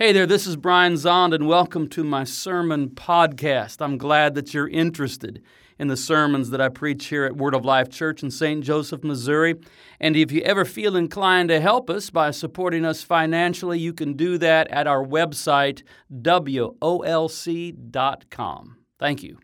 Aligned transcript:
Hey 0.00 0.12
there, 0.12 0.26
this 0.26 0.46
is 0.46 0.54
Brian 0.54 0.92
Zahnd, 0.92 1.34
and 1.34 1.48
welcome 1.48 1.88
to 1.88 2.04
my 2.04 2.22
sermon 2.22 2.90
podcast. 2.90 3.78
I'm 3.80 3.98
glad 3.98 4.36
that 4.36 4.54
you're 4.54 4.68
interested 4.68 5.42
in 5.76 5.88
the 5.88 5.96
sermons 5.96 6.50
that 6.50 6.60
I 6.60 6.68
preach 6.68 7.06
here 7.06 7.24
at 7.24 7.36
Word 7.36 7.52
of 7.52 7.64
Life 7.64 7.88
Church 7.88 8.22
in 8.22 8.30
St. 8.30 8.62
Joseph, 8.62 9.02
Missouri. 9.02 9.56
And 9.98 10.14
if 10.14 10.30
you 10.30 10.40
ever 10.42 10.64
feel 10.64 10.94
inclined 10.94 11.48
to 11.48 11.60
help 11.60 11.90
us 11.90 12.10
by 12.10 12.30
supporting 12.30 12.84
us 12.84 13.02
financially, 13.02 13.80
you 13.80 13.92
can 13.92 14.12
do 14.12 14.38
that 14.38 14.68
at 14.68 14.86
our 14.86 15.04
website, 15.04 15.82
wolc.com. 16.12 16.76
Thank 19.00 19.22
you. 19.24 19.38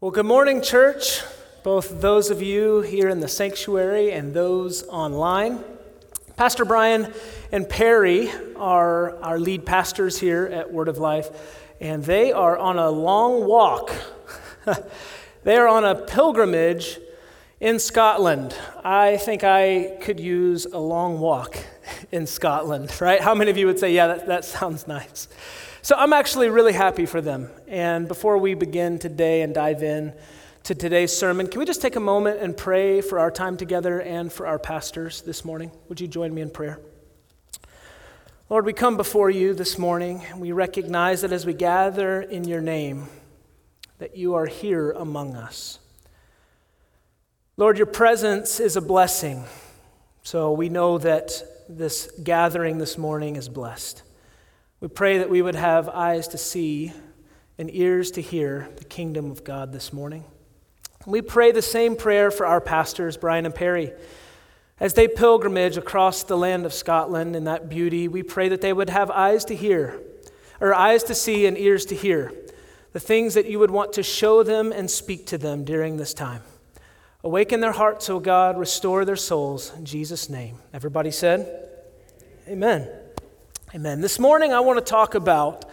Well, 0.00 0.12
good 0.12 0.24
morning, 0.24 0.62
church, 0.62 1.20
both 1.62 2.00
those 2.00 2.30
of 2.30 2.40
you 2.40 2.80
here 2.80 3.10
in 3.10 3.20
the 3.20 3.28
sanctuary 3.28 4.12
and 4.12 4.32
those 4.32 4.82
online. 4.84 5.62
Pastor 6.38 6.64
Brian 6.64 7.12
and 7.50 7.68
Peri 7.68 8.30
are 8.54 9.20
our 9.24 9.40
lead 9.40 9.66
pastors 9.66 10.20
here 10.20 10.46
at 10.46 10.72
Word 10.72 10.86
of 10.86 10.98
Life, 10.98 11.66
and 11.80 12.04
they 12.04 12.30
are 12.30 12.56
on 12.56 12.78
a 12.78 12.88
long 12.90 13.44
walk. 13.44 13.92
they 15.42 15.56
are 15.56 15.66
on 15.66 15.84
a 15.84 15.96
pilgrimage 15.96 17.00
in 17.58 17.80
Scotland. 17.80 18.54
I 18.84 19.16
think 19.16 19.42
I 19.42 19.98
could 20.00 20.20
use 20.20 20.64
a 20.66 20.78
long 20.78 21.18
walk 21.18 21.58
in 22.12 22.24
Scotland, 22.24 23.00
right? 23.00 23.20
How 23.20 23.34
many 23.34 23.50
of 23.50 23.56
you 23.56 23.66
would 23.66 23.80
say, 23.80 23.92
yeah, 23.92 24.06
that, 24.06 24.28
that 24.28 24.44
sounds 24.44 24.86
nice? 24.86 25.26
So 25.82 25.96
I'm 25.98 26.12
actually 26.12 26.50
really 26.50 26.72
happy 26.72 27.06
for 27.06 27.20
them. 27.20 27.50
And 27.66 28.06
before 28.06 28.38
we 28.38 28.54
begin 28.54 29.00
today 29.00 29.42
and 29.42 29.52
dive 29.52 29.82
in, 29.82 30.12
to 30.68 30.74
today's 30.74 31.16
sermon, 31.16 31.46
can 31.46 31.60
we 31.60 31.64
just 31.64 31.80
take 31.80 31.96
a 31.96 32.00
moment 32.00 32.40
and 32.42 32.54
pray 32.54 33.00
for 33.00 33.18
our 33.18 33.30
time 33.30 33.56
together 33.56 34.02
and 34.02 34.30
for 34.30 34.46
our 34.46 34.58
pastors 34.58 35.22
this 35.22 35.42
morning? 35.42 35.70
Would 35.88 35.98
you 35.98 36.06
join 36.06 36.34
me 36.34 36.42
in 36.42 36.50
prayer? 36.50 36.78
Lord, 38.50 38.66
we 38.66 38.74
come 38.74 38.98
before 38.98 39.30
you 39.30 39.54
this 39.54 39.78
morning. 39.78 40.22
We 40.36 40.52
recognize 40.52 41.22
that 41.22 41.32
as 41.32 41.46
we 41.46 41.54
gather 41.54 42.20
in 42.20 42.44
your 42.44 42.60
name, 42.60 43.06
that 43.96 44.14
you 44.14 44.34
are 44.34 44.44
here 44.44 44.90
among 44.90 45.36
us. 45.36 45.78
Lord, 47.56 47.78
your 47.78 47.86
presence 47.86 48.60
is 48.60 48.76
a 48.76 48.82
blessing. 48.82 49.44
So 50.22 50.52
we 50.52 50.68
know 50.68 50.98
that 50.98 51.32
this 51.70 52.12
gathering 52.22 52.76
this 52.76 52.98
morning 52.98 53.36
is 53.36 53.48
blessed. 53.48 54.02
We 54.80 54.88
pray 54.88 55.16
that 55.16 55.30
we 55.30 55.40
would 55.40 55.54
have 55.54 55.88
eyes 55.88 56.28
to 56.28 56.36
see 56.36 56.92
and 57.56 57.74
ears 57.74 58.10
to 58.10 58.20
hear 58.20 58.68
the 58.76 58.84
kingdom 58.84 59.30
of 59.30 59.44
God 59.44 59.72
this 59.72 59.94
morning. 59.94 60.24
We 61.06 61.22
pray 61.22 61.52
the 61.52 61.62
same 61.62 61.96
prayer 61.96 62.30
for 62.30 62.46
our 62.46 62.60
pastors, 62.60 63.16
Brian 63.16 63.46
and 63.46 63.54
Peri. 63.54 63.92
As 64.80 64.94
they 64.94 65.08
pilgrimage 65.08 65.76
across 65.76 66.22
the 66.22 66.36
land 66.36 66.66
of 66.66 66.72
Scotland 66.72 67.34
in 67.34 67.44
that 67.44 67.68
beauty, 67.68 68.08
we 68.08 68.22
pray 68.22 68.48
that 68.48 68.60
they 68.60 68.72
would 68.72 68.90
have 68.90 69.10
eyes 69.10 69.44
to 69.46 69.56
hear, 69.56 70.00
or 70.60 70.74
eyes 70.74 71.02
to 71.04 71.14
see 71.14 71.46
and 71.46 71.56
ears 71.56 71.84
to 71.86 71.94
hear, 71.94 72.32
the 72.92 73.00
things 73.00 73.34
that 73.34 73.46
you 73.46 73.58
would 73.58 73.70
want 73.70 73.92
to 73.94 74.02
show 74.02 74.42
them 74.42 74.72
and 74.72 74.90
speak 74.90 75.26
to 75.26 75.38
them 75.38 75.64
during 75.64 75.96
this 75.96 76.14
time. 76.14 76.42
Awaken 77.24 77.60
their 77.60 77.72
hearts, 77.72 78.08
O 78.08 78.20
God, 78.20 78.56
restore 78.58 79.04
their 79.04 79.16
souls. 79.16 79.72
In 79.76 79.84
Jesus' 79.84 80.28
name. 80.28 80.58
Everybody 80.72 81.10
said, 81.10 81.68
Amen. 82.46 82.88
Amen. 83.74 84.00
This 84.00 84.18
morning 84.18 84.52
I 84.52 84.60
want 84.60 84.78
to 84.78 84.84
talk 84.84 85.14
about 85.14 85.64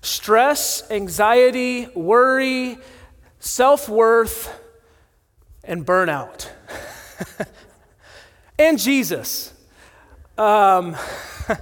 stress, 0.00 0.90
anxiety, 0.90 1.86
worry, 1.94 2.78
self 3.40 3.88
worth, 3.88 4.56
and 5.64 5.84
burnout. 5.84 6.48
and 8.58 8.78
Jesus. 8.78 9.52
Um, 10.38 10.96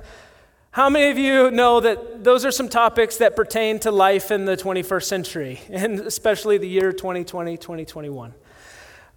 how 0.70 0.88
many 0.90 1.10
of 1.10 1.18
you 1.18 1.50
know 1.50 1.80
that 1.80 2.22
those 2.22 2.44
are 2.44 2.50
some 2.50 2.68
topics 2.68 3.16
that 3.16 3.34
pertain 3.34 3.78
to 3.80 3.90
life 3.90 4.30
in 4.30 4.44
the 4.44 4.56
21st 4.56 5.04
century, 5.04 5.60
and 5.70 6.00
especially 6.00 6.58
the 6.58 6.68
year 6.68 6.92
2020, 6.92 7.56
2021? 7.56 8.34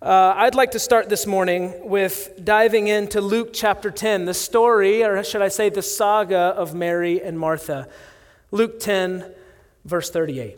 Uh, 0.01 0.33
I'd 0.35 0.55
like 0.55 0.72
to 0.72 0.79
start 0.79 1.09
this 1.09 1.28
morning 1.28 1.88
with 1.88 2.33
diving 2.43 2.88
into 2.88 3.22
Luke 3.22 3.51
chapter 3.53 3.91
10, 3.91 4.25
the 4.25 4.33
story, 4.33 5.03
or 5.03 5.23
should 5.23 5.43
I 5.43 5.49
say, 5.49 5.69
the 5.69 5.83
saga 5.83 6.38
of 6.38 6.73
Mary 6.73 7.22
and 7.22 7.38
Martha. 7.38 7.88
Luke 8.49 8.79
10, 8.79 9.23
verse 9.85 10.09
38. 10.09 10.57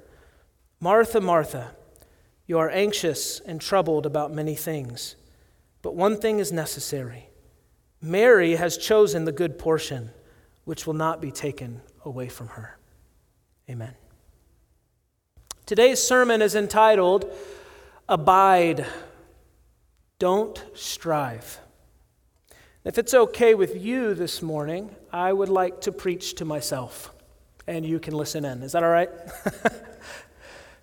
Martha, 0.83 1.21
Martha, 1.21 1.75
you 2.47 2.57
are 2.57 2.71
anxious 2.71 3.39
and 3.39 3.61
troubled 3.61 4.07
about 4.07 4.33
many 4.33 4.55
things, 4.55 5.15
but 5.83 5.95
one 5.95 6.19
thing 6.19 6.39
is 6.39 6.51
necessary. 6.51 7.29
Mary 8.01 8.55
has 8.55 8.77
chosen 8.77 9.25
the 9.25 9.31
good 9.31 9.59
portion, 9.59 10.09
which 10.65 10.87
will 10.87 10.95
not 10.95 11.21
be 11.21 11.31
taken 11.31 11.81
away 12.03 12.27
from 12.27 12.47
her. 12.47 12.79
Amen. 13.69 13.93
Today's 15.67 16.01
sermon 16.01 16.41
is 16.41 16.55
entitled 16.55 17.31
Abide, 18.09 18.87
Don't 20.17 20.65
Strive. 20.73 21.59
If 22.83 22.97
it's 22.97 23.13
okay 23.13 23.53
with 23.53 23.79
you 23.79 24.15
this 24.15 24.41
morning, 24.41 24.95
I 25.13 25.31
would 25.31 25.49
like 25.49 25.81
to 25.81 25.91
preach 25.91 26.33
to 26.35 26.45
myself, 26.45 27.13
and 27.67 27.85
you 27.85 27.99
can 27.99 28.15
listen 28.15 28.45
in. 28.45 28.63
Is 28.63 28.71
that 28.71 28.83
all 28.83 28.89
right? 28.89 29.11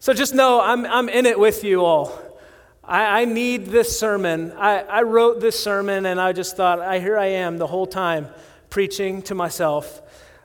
So 0.00 0.14
just 0.14 0.32
know 0.32 0.60
I'm, 0.60 0.86
I'm 0.86 1.08
in 1.08 1.26
it 1.26 1.40
with 1.40 1.64
you 1.64 1.84
all. 1.84 2.16
I, 2.84 3.22
I 3.22 3.24
need 3.24 3.66
this 3.66 3.98
sermon. 3.98 4.52
I, 4.52 4.82
I 4.82 5.02
wrote 5.02 5.40
this 5.40 5.58
sermon 5.58 6.06
and 6.06 6.20
I 6.20 6.32
just 6.32 6.56
thought, 6.56 6.78
I, 6.78 7.00
here 7.00 7.18
I 7.18 7.26
am 7.26 7.58
the 7.58 7.66
whole 7.66 7.86
time 7.86 8.28
preaching 8.70 9.22
to 9.22 9.34
myself. 9.34 10.00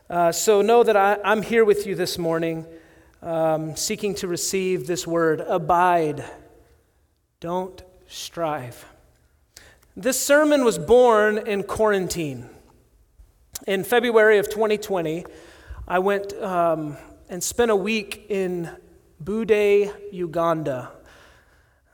Uh, 0.09 0.31
so 0.31 0.63
know 0.63 0.81
that 0.81 0.97
I, 0.97 1.19
I'm 1.23 1.43
here 1.43 1.63
with 1.65 1.85
you 1.85 1.93
this 1.93 2.17
morning, 2.17 2.65
um, 3.21 3.75
seeking 3.75 4.15
to 4.15 4.27
receive 4.27 4.87
this 4.87 5.05
word 5.05 5.41
abide, 5.41 6.25
don't 7.39 7.83
strive. 8.07 8.85
This 9.95 10.19
sermon 10.19 10.65
was 10.65 10.79
born 10.79 11.37
in 11.37 11.61
quarantine. 11.61 12.49
In 13.67 13.83
February 13.83 14.39
of 14.39 14.49
2020, 14.49 15.25
I 15.87 15.99
went 15.99 16.33
um, 16.33 16.97
and 17.29 17.43
spent 17.43 17.69
a 17.69 17.75
week 17.75 18.25
in 18.29 18.69
Bude, 19.23 19.93
Uganda. 20.11 20.91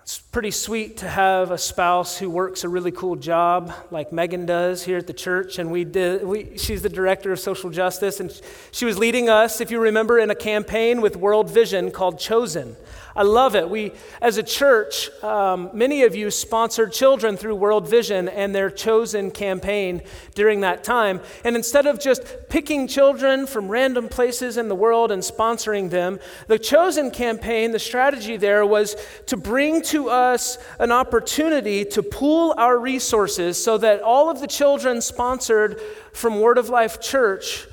It's 0.02 0.18
pretty 0.18 0.50
sweet 0.50 0.98
to 0.98 1.08
have 1.08 1.52
a 1.52 1.58
spouse 1.60 2.18
who 2.18 2.32
works 2.32 2.64
a 2.64 2.70
really 2.70 2.92
cool 2.92 3.16
job 3.16 3.72
like 3.92 4.12
Megan 4.12 4.48
does 4.48 4.84
here 4.84 4.98
at 4.98 5.06
the 5.06 5.14
church. 5.14 5.60
And 5.60 5.72
we 5.72 5.84
did, 5.84 6.24
we, 6.24 6.58
she's 6.58 6.82
the 6.82 6.90
director 6.90 7.32
of 7.32 7.40
social 7.40 7.70
justice, 7.70 8.20
and 8.20 8.42
she 8.72 8.86
was 8.86 8.98
leading 8.98 9.30
us, 9.30 9.62
if 9.62 9.70
you 9.70 9.80
remember, 9.80 10.18
in 10.18 10.32
a 10.32 10.36
campaign 10.36 11.02
with 11.02 11.16
World 11.16 11.52
Vision 11.52 11.92
called 11.92 12.20
Chosen. 12.20 12.76
I 13.20 13.24
love 13.24 13.54
it. 13.54 13.70
We, 13.70 13.92
as 14.22 14.38
a 14.38 14.44
church, 14.44 15.10
um, 15.22 15.72
many 15.74 16.04
of 16.04 16.16
you 16.16 16.32
sponsored 16.32 16.94
children 16.94 17.36
through 17.36 17.56
World 17.56 17.86
Vision 17.86 18.30
and 18.30 18.56
their 18.56 18.70
chosen 18.70 19.30
campaign 19.30 20.04
during 20.36 20.62
that 20.62 20.86
time. 20.86 21.20
And 21.44 21.58
instead 21.58 21.86
of 21.86 22.00
just 22.00 22.24
picking 22.48 22.88
children 22.88 23.46
from 23.46 23.68
random 23.68 24.08
places 24.08 24.56
in 24.56 24.70
the 24.70 24.76
world 24.76 25.12
and 25.12 25.22
sponsoring 25.22 25.90
them, 25.90 26.22
the 26.48 26.58
chosen 26.58 27.12
campaign, 27.12 27.72
the 27.72 27.80
strategy 27.80 28.38
there 28.38 28.66
was 28.66 28.96
to 29.26 29.36
bring 29.36 29.82
to 29.82 30.10
us 30.10 30.58
an 30.80 30.94
opportunity 30.94 31.84
to 31.84 32.02
pool 32.02 32.54
our 32.56 32.80
resources 32.80 33.62
so 33.62 33.78
that 33.78 34.02
all 34.02 34.30
of 34.30 34.40
the 34.40 34.48
children 34.48 35.02
sponsored 35.02 35.82
from 36.14 36.40
Word 36.40 36.58
of 36.58 36.70
Life 36.70 37.02
Church 37.02 37.68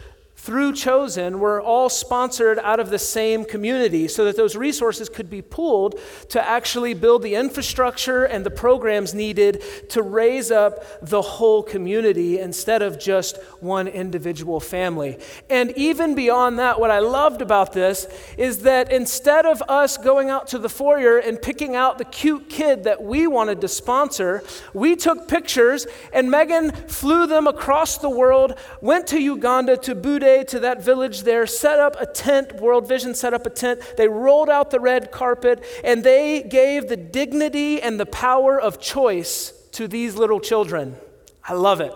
through 0.47 0.73
Chosen 0.73 1.41
were 1.41 1.61
all 1.61 1.89
sponsored 1.89 2.61
out 2.61 2.79
of 2.79 2.89
the 2.89 3.01
same 3.01 3.45
community 3.45 4.07
so 4.07 4.25
that 4.27 4.37
those 4.37 4.55
resources 4.55 5.09
could 5.09 5.29
be 5.29 5.43
pooled 5.43 5.99
to 6.29 6.41
actually 6.41 6.95
build 6.95 7.23
the 7.23 7.35
infrastructure 7.35 8.23
and 8.23 8.47
the 8.47 8.51
programs 8.51 9.13
needed 9.13 9.61
to 9.89 10.03
raise 10.03 10.53
up 10.53 10.85
the 11.03 11.21
whole 11.21 11.65
community 11.65 12.39
instead 12.39 12.81
of 12.81 12.97
just 12.97 13.43
one 13.59 13.89
individual 13.89 14.61
family. 14.61 15.19
And 15.51 15.73
even 15.73 16.15
beyond 16.15 16.61
that, 16.61 16.79
what 16.79 16.93
I 16.93 17.01
loved 17.01 17.43
about 17.43 17.73
this 17.73 18.07
is 18.39 18.61
that 18.61 18.93
instead 18.93 19.47
of 19.47 19.61
us 19.63 19.97
going 19.97 20.31
out 20.31 20.47
to 20.49 20.59
the 20.59 20.69
foyer 20.69 21.19
and 21.19 21.43
picking 21.43 21.75
out 21.75 21.99
the 21.99 22.05
cute 22.05 22.49
kid 22.49 22.85
that 22.85 23.03
we 23.03 23.27
wanted 23.27 23.61
to 23.63 23.69
sponsor, 23.69 24.45
we 24.73 24.95
took 24.95 25.27
pictures 25.27 25.89
and 26.13 26.31
Megan 26.31 26.71
flew 26.71 27.27
them 27.27 27.49
across 27.49 27.99
the 27.99 28.09
world, 28.09 28.57
went 28.81 29.09
to 29.09 29.19
Uganda 29.19 29.77
to 29.79 29.97
Bude 29.97 30.36
to 30.45 30.61
that 30.61 30.83
village 30.83 31.23
there, 31.23 31.47
set 31.47 31.79
up 31.79 31.97
a 32.01 32.07
tent. 32.07 32.61
World 32.61 32.89
Vision 32.89 33.15
set 33.15 33.35
up 33.35 33.47
a 33.47 33.51
tent. 33.51 33.81
They 33.97 34.09
rolled 34.09 34.49
out 34.49 34.71
the 34.71 34.81
red 34.81 35.11
carpet 35.11 35.65
and 35.85 36.05
they 36.05 36.43
gave 36.43 36.89
the 36.89 36.97
dignity 36.97 37.81
and 37.81 37.99
the 37.99 38.07
power 38.07 38.61
of 38.61 38.81
choice 38.81 39.53
to 39.73 39.89
these 39.89 40.17
little 40.17 40.41
children. 40.41 40.97
I 41.45 41.55
love 41.55 41.81
it. 41.81 41.93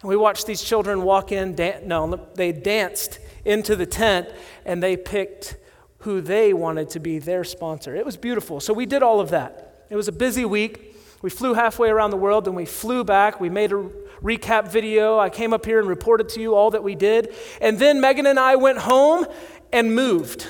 And 0.00 0.08
we 0.08 0.16
watched 0.16 0.46
these 0.46 0.62
children 0.62 1.02
walk 1.02 1.32
in. 1.32 1.54
Dan- 1.54 1.88
no, 1.88 2.28
they 2.34 2.52
danced 2.52 3.18
into 3.44 3.76
the 3.76 3.86
tent 3.86 4.28
and 4.64 4.82
they 4.82 4.96
picked 4.96 5.56
who 6.00 6.20
they 6.20 6.52
wanted 6.52 6.90
to 6.90 7.00
be 7.00 7.18
their 7.18 7.44
sponsor. 7.44 7.96
It 7.96 8.04
was 8.04 8.16
beautiful. 8.16 8.60
So 8.60 8.72
we 8.72 8.86
did 8.86 9.02
all 9.02 9.20
of 9.20 9.30
that. 9.30 9.86
It 9.90 9.96
was 9.96 10.08
a 10.08 10.12
busy 10.12 10.44
week. 10.44 10.95
We 11.22 11.30
flew 11.30 11.54
halfway 11.54 11.88
around 11.88 12.10
the 12.10 12.16
world, 12.16 12.44
then 12.44 12.54
we 12.54 12.66
flew 12.66 13.02
back. 13.02 13.40
We 13.40 13.48
made 13.48 13.72
a 13.72 13.88
recap 14.22 14.68
video. 14.68 15.18
I 15.18 15.30
came 15.30 15.52
up 15.52 15.64
here 15.64 15.78
and 15.78 15.88
reported 15.88 16.28
to 16.30 16.40
you 16.40 16.54
all 16.54 16.70
that 16.70 16.82
we 16.82 16.94
did. 16.94 17.34
And 17.60 17.78
then 17.78 18.00
Megan 18.00 18.26
and 18.26 18.38
I 18.38 18.56
went 18.56 18.78
home 18.78 19.26
and 19.72 19.94
moved. 19.94 20.46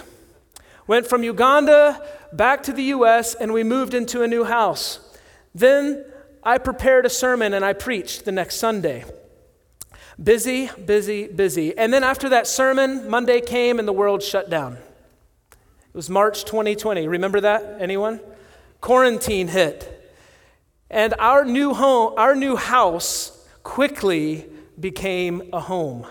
Went 0.86 1.06
from 1.06 1.22
Uganda 1.22 2.04
back 2.32 2.62
to 2.64 2.72
the 2.72 2.84
US 2.84 3.34
and 3.34 3.52
we 3.52 3.64
moved 3.64 3.94
into 3.94 4.22
a 4.22 4.28
new 4.28 4.44
house. 4.44 5.00
Then 5.54 6.04
I 6.42 6.58
prepared 6.58 7.06
a 7.06 7.10
sermon 7.10 7.54
and 7.54 7.64
I 7.64 7.72
preached 7.72 8.24
the 8.24 8.32
next 8.32 8.56
Sunday. 8.56 9.04
Busy, 10.22 10.70
busy, 10.84 11.26
busy. 11.26 11.76
And 11.76 11.92
then 11.92 12.02
after 12.02 12.28
that 12.30 12.46
sermon, 12.46 13.08
Monday 13.08 13.40
came 13.40 13.78
and 13.78 13.86
the 13.86 13.92
world 13.92 14.22
shut 14.22 14.48
down. 14.48 14.74
It 14.74 15.94
was 15.94 16.08
March 16.08 16.44
2020. 16.44 17.08
Remember 17.08 17.40
that? 17.40 17.78
Anyone? 17.80 18.20
Quarantine 18.80 19.48
hit. 19.48 19.95
And 20.90 21.14
our 21.18 21.44
new 21.44 21.74
home, 21.74 22.14
our 22.16 22.34
new 22.34 22.56
house 22.56 23.46
quickly 23.62 24.46
became 24.78 25.50
a 25.52 25.60
home. 25.60 26.06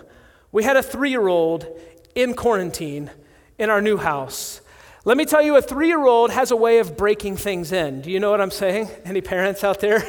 We 0.52 0.64
had 0.64 0.76
a 0.76 0.82
three 0.82 1.10
year 1.10 1.28
old 1.28 1.66
in 2.14 2.34
quarantine 2.34 3.10
in 3.58 3.70
our 3.70 3.80
new 3.80 3.96
house. 3.96 4.60
Let 5.04 5.16
me 5.16 5.24
tell 5.24 5.40
you, 5.40 5.56
a 5.56 5.62
three 5.62 5.86
year 5.86 6.04
old 6.04 6.30
has 6.30 6.50
a 6.50 6.56
way 6.56 6.78
of 6.78 6.96
breaking 6.96 7.36
things 7.36 7.72
in. 7.72 8.02
Do 8.02 8.10
you 8.10 8.20
know 8.20 8.30
what 8.30 8.40
I'm 8.40 8.50
saying? 8.50 8.90
Any 9.04 9.20
parents 9.20 9.62
out 9.64 9.80
there? 9.80 10.02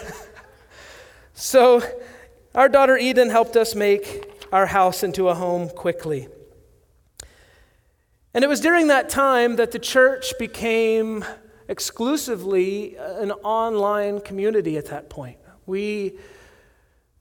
so, 1.34 1.81
our 2.56 2.68
daughter 2.68 2.98
Eden 2.98 3.30
helped 3.30 3.56
us 3.56 3.75
make 3.75 4.48
our 4.52 4.66
house 4.66 5.04
into 5.04 5.30
a 5.30 5.36
home 5.36 5.69
quickly. 5.69 6.28
And 8.34 8.44
it 8.44 8.48
was 8.48 8.60
during 8.60 8.88
that 8.88 9.10
time 9.10 9.56
that 9.56 9.72
the 9.72 9.80
church 9.80 10.34
became 10.40 11.24
exclusively 11.68 12.96
an 12.96 13.31
online 13.31 14.22
community 14.22 14.78
at 14.78 14.86
that 14.88 15.10
point. 15.10 15.38
We 15.66 16.18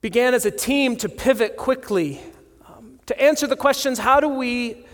began 0.01 0.33
as 0.33 0.45
a 0.45 0.51
team 0.51 0.95
to 0.97 1.09
pivot 1.09 1.57
quickly 1.57 2.21
um, 2.65 2.99
to 3.07 3.21
answer 3.21 3.47
the 3.47 3.55
questions 3.55 3.99
how 3.99 4.19
do 4.19 4.29
we 4.29 4.85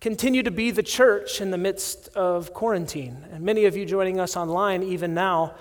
continue 0.00 0.42
to 0.42 0.50
be 0.50 0.70
the 0.70 0.82
church 0.82 1.40
in 1.40 1.50
the 1.50 1.58
midst 1.58 2.08
of 2.08 2.52
quarantine? 2.54 3.24
And 3.32 3.44
many 3.44 3.66
of 3.66 3.76
you 3.76 3.84
joining 3.84 4.20
us 4.20 4.36
online, 4.36 4.82
even 4.82 5.14
now, 5.14 5.54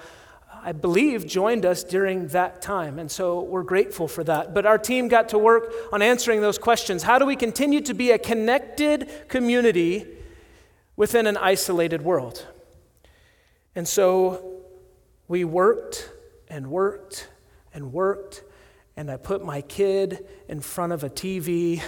I 0.63 0.71
believe, 0.71 1.27
joined 1.27 1.65
us 1.65 1.83
during 1.83 2.27
that 2.29 2.61
time. 2.61 2.99
And 2.99 3.09
so 3.09 3.41
we're 3.41 3.63
grateful 3.63 4.07
for 4.07 4.23
that. 4.23 4.53
But 4.53 4.65
our 4.65 4.77
team 4.77 5.07
got 5.07 5.29
to 5.29 5.37
work 5.37 5.71
on 5.91 6.01
answering 6.01 6.41
those 6.41 6.57
questions. 6.57 7.03
How 7.03 7.19
do 7.19 7.25
we 7.25 7.35
continue 7.35 7.81
to 7.81 7.93
be 7.93 8.11
a 8.11 8.17
connected 8.17 9.27
community 9.27 10.05
within 10.95 11.27
an 11.27 11.37
isolated 11.37 12.01
world? 12.01 12.45
And 13.77 13.87
so 13.87 14.63
we 15.27 15.43
worked 15.45 16.09
and 16.47 16.71
worked 16.71 17.27
and 17.71 17.93
worked 17.93 18.43
and 18.95 19.11
I 19.11 19.17
put 19.17 19.45
my 19.45 19.61
kid 19.61 20.25
in 20.49 20.61
front 20.61 20.93
of 20.93 21.03
a 21.03 21.11
TV 21.11 21.79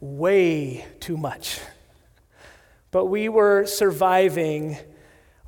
way 0.00 0.84
too 1.00 1.16
much. 1.16 1.58
But 2.90 3.06
we 3.06 3.30
were 3.30 3.64
surviving. 3.64 4.76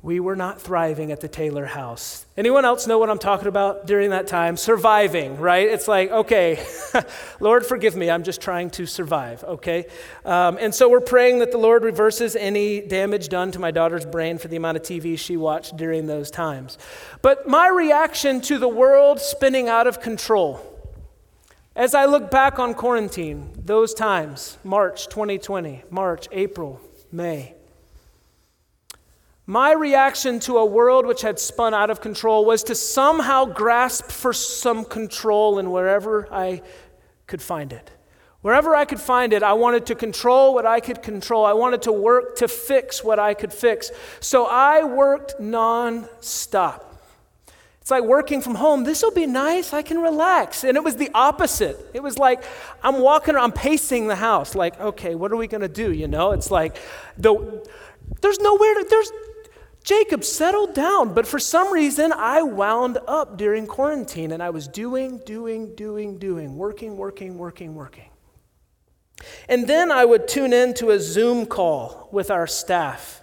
We 0.03 0.19
were 0.19 0.35
not 0.35 0.61
thriving 0.61 1.13
at 1.13 1.21
the 1.21 1.29
Taylor 1.29 1.65
house. 1.65 2.25
Anyone 2.35 2.65
else 2.65 2.87
know 2.87 2.97
what 2.97 3.09
I'm 3.09 3.19
talking 3.19 3.47
about 3.47 3.87
during 3.87 4.09
that 4.09 4.27
time? 4.27 4.57
Surviving, 4.57 5.37
right? 5.37 5.65
It's 5.65 5.87
like, 5.87 6.11
okay, 6.11 6.61
Lord, 7.39 7.65
forgive 7.65 7.95
me. 7.95 8.11
I'm 8.11 8.23
just 8.23 8.41
trying 8.41 8.69
to 8.71 8.85
survive, 8.85 9.45
okay? 9.45 9.85
Um, 10.25 10.57
and 10.59 10.75
so 10.75 10.89
we're 10.89 10.99
praying 10.99 11.39
that 11.39 11.53
the 11.53 11.57
Lord 11.57 11.85
reverses 11.85 12.35
any 12.35 12.81
damage 12.81 13.29
done 13.29 13.53
to 13.53 13.59
my 13.59 13.71
daughter's 13.71 14.05
brain 14.05 14.37
for 14.37 14.49
the 14.49 14.57
amount 14.57 14.75
of 14.75 14.83
TV 14.83 15.17
she 15.17 15.37
watched 15.37 15.77
during 15.77 16.05
those 16.05 16.29
times. 16.29 16.77
But 17.21 17.47
my 17.47 17.69
reaction 17.69 18.41
to 18.41 18.57
the 18.57 18.67
world 18.67 19.21
spinning 19.21 19.69
out 19.69 19.87
of 19.87 20.01
control, 20.01 20.59
as 21.77 21.95
I 21.95 22.07
look 22.07 22.29
back 22.29 22.59
on 22.59 22.73
quarantine, 22.73 23.53
those 23.55 23.93
times, 23.93 24.57
March 24.65 25.07
2020, 25.07 25.83
March, 25.89 26.27
April, 26.33 26.81
May, 27.09 27.55
my 29.45 29.73
reaction 29.73 30.39
to 30.41 30.57
a 30.57 30.65
world 30.65 31.05
which 31.05 31.21
had 31.21 31.37
spun 31.37 31.73
out 31.73 31.89
of 31.89 31.99
control 31.99 32.45
was 32.45 32.63
to 32.63 32.75
somehow 32.75 33.45
grasp 33.45 34.09
for 34.09 34.31
some 34.31 34.85
control 34.85 35.59
in 35.59 35.71
wherever 35.71 36.31
I 36.31 36.61
could 37.27 37.41
find 37.41 37.73
it. 37.73 37.91
Wherever 38.41 38.75
I 38.75 38.85
could 38.85 38.99
find 38.99 39.31
it, 39.31 39.41
I 39.41 39.53
wanted 39.53 39.85
to 39.87 39.95
control 39.95 40.53
what 40.53 40.65
I 40.65 40.79
could 40.79 41.01
control. 41.01 41.45
I 41.45 41.53
wanted 41.53 41.83
to 41.83 41.91
work 41.91 42.37
to 42.37 42.47
fix 42.47 43.03
what 43.03 43.19
I 43.19 43.33
could 43.33 43.53
fix. 43.53 43.91
So 44.19 44.45
I 44.45 44.83
worked 44.83 45.39
nonstop. 45.39 46.83
It's 47.79 47.91
like 47.91 48.03
working 48.03 48.41
from 48.41 48.55
home. 48.55 48.85
This 48.85 49.01
will 49.01 49.11
be 49.11 49.25
nice. 49.25 49.73
I 49.73 49.81
can 49.81 49.99
relax. 49.99 50.63
And 50.63 50.77
it 50.77 50.83
was 50.83 50.95
the 50.95 51.09
opposite. 51.13 51.77
It 51.93 52.01
was 52.01 52.17
like 52.17 52.43
I'm 52.81 52.99
walking 52.99 53.35
I'm 53.35 53.51
pacing 53.51 54.07
the 54.07 54.15
house. 54.15 54.55
Like, 54.55 54.79
okay, 54.79 55.15
what 55.15 55.33
are 55.33 55.35
we 55.35 55.47
going 55.47 55.61
to 55.61 55.67
do? 55.67 55.91
You 55.91 56.07
know, 56.07 56.31
it's 56.31 56.49
like 56.49 56.77
the, 57.17 57.33
there's 58.21 58.39
nowhere 58.39 58.73
to, 58.75 58.87
there's, 58.89 59.11
Jacob, 59.83 60.23
settled 60.23 60.73
down. 60.73 61.13
But 61.13 61.27
for 61.27 61.39
some 61.39 61.71
reason, 61.73 62.13
I 62.13 62.41
wound 62.41 62.97
up 63.07 63.37
during 63.37 63.67
quarantine 63.67 64.31
and 64.31 64.41
I 64.41 64.49
was 64.49 64.67
doing, 64.67 65.19
doing, 65.25 65.75
doing, 65.75 66.17
doing, 66.17 66.55
working, 66.55 66.97
working, 66.97 67.37
working, 67.37 67.75
working. 67.75 68.09
And 69.47 69.67
then 69.67 69.91
I 69.91 70.05
would 70.05 70.27
tune 70.27 70.53
in 70.53 70.73
to 70.75 70.91
a 70.91 70.99
Zoom 70.99 71.45
call 71.45 72.09
with 72.11 72.31
our 72.31 72.47
staff. 72.47 73.22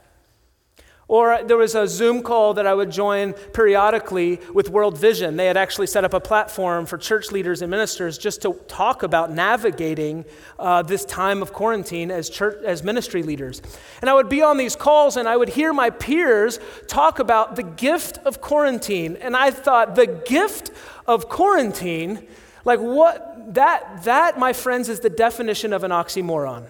Or 1.10 1.42
there 1.42 1.56
was 1.56 1.74
a 1.74 1.88
Zoom 1.88 2.22
call 2.22 2.54
that 2.54 2.68
I 2.68 2.72
would 2.72 2.92
join 2.92 3.32
periodically 3.32 4.38
with 4.54 4.70
World 4.70 4.96
Vision. 4.96 5.36
They 5.36 5.46
had 5.46 5.56
actually 5.56 5.88
set 5.88 6.04
up 6.04 6.14
a 6.14 6.20
platform 6.20 6.86
for 6.86 6.98
church 6.98 7.32
leaders 7.32 7.62
and 7.62 7.68
ministers 7.68 8.16
just 8.16 8.42
to 8.42 8.52
talk 8.68 9.02
about 9.02 9.32
navigating 9.32 10.24
uh, 10.56 10.82
this 10.82 11.04
time 11.04 11.42
of 11.42 11.52
quarantine 11.52 12.12
as, 12.12 12.30
church, 12.30 12.62
as 12.64 12.84
ministry 12.84 13.24
leaders. 13.24 13.60
And 14.00 14.08
I 14.08 14.14
would 14.14 14.28
be 14.28 14.40
on 14.40 14.56
these 14.56 14.76
calls 14.76 15.16
and 15.16 15.28
I 15.28 15.36
would 15.36 15.48
hear 15.48 15.72
my 15.72 15.90
peers 15.90 16.60
talk 16.86 17.18
about 17.18 17.56
the 17.56 17.64
gift 17.64 18.18
of 18.18 18.40
quarantine. 18.40 19.16
And 19.16 19.36
I 19.36 19.50
thought, 19.50 19.96
the 19.96 20.06
gift 20.06 20.70
of 21.08 21.28
quarantine, 21.28 22.24
like 22.64 22.78
what, 22.78 23.52
that, 23.54 24.04
that, 24.04 24.38
my 24.38 24.52
friends, 24.52 24.88
is 24.88 25.00
the 25.00 25.10
definition 25.10 25.72
of 25.72 25.82
an 25.82 25.90
oxymoron. 25.90 26.66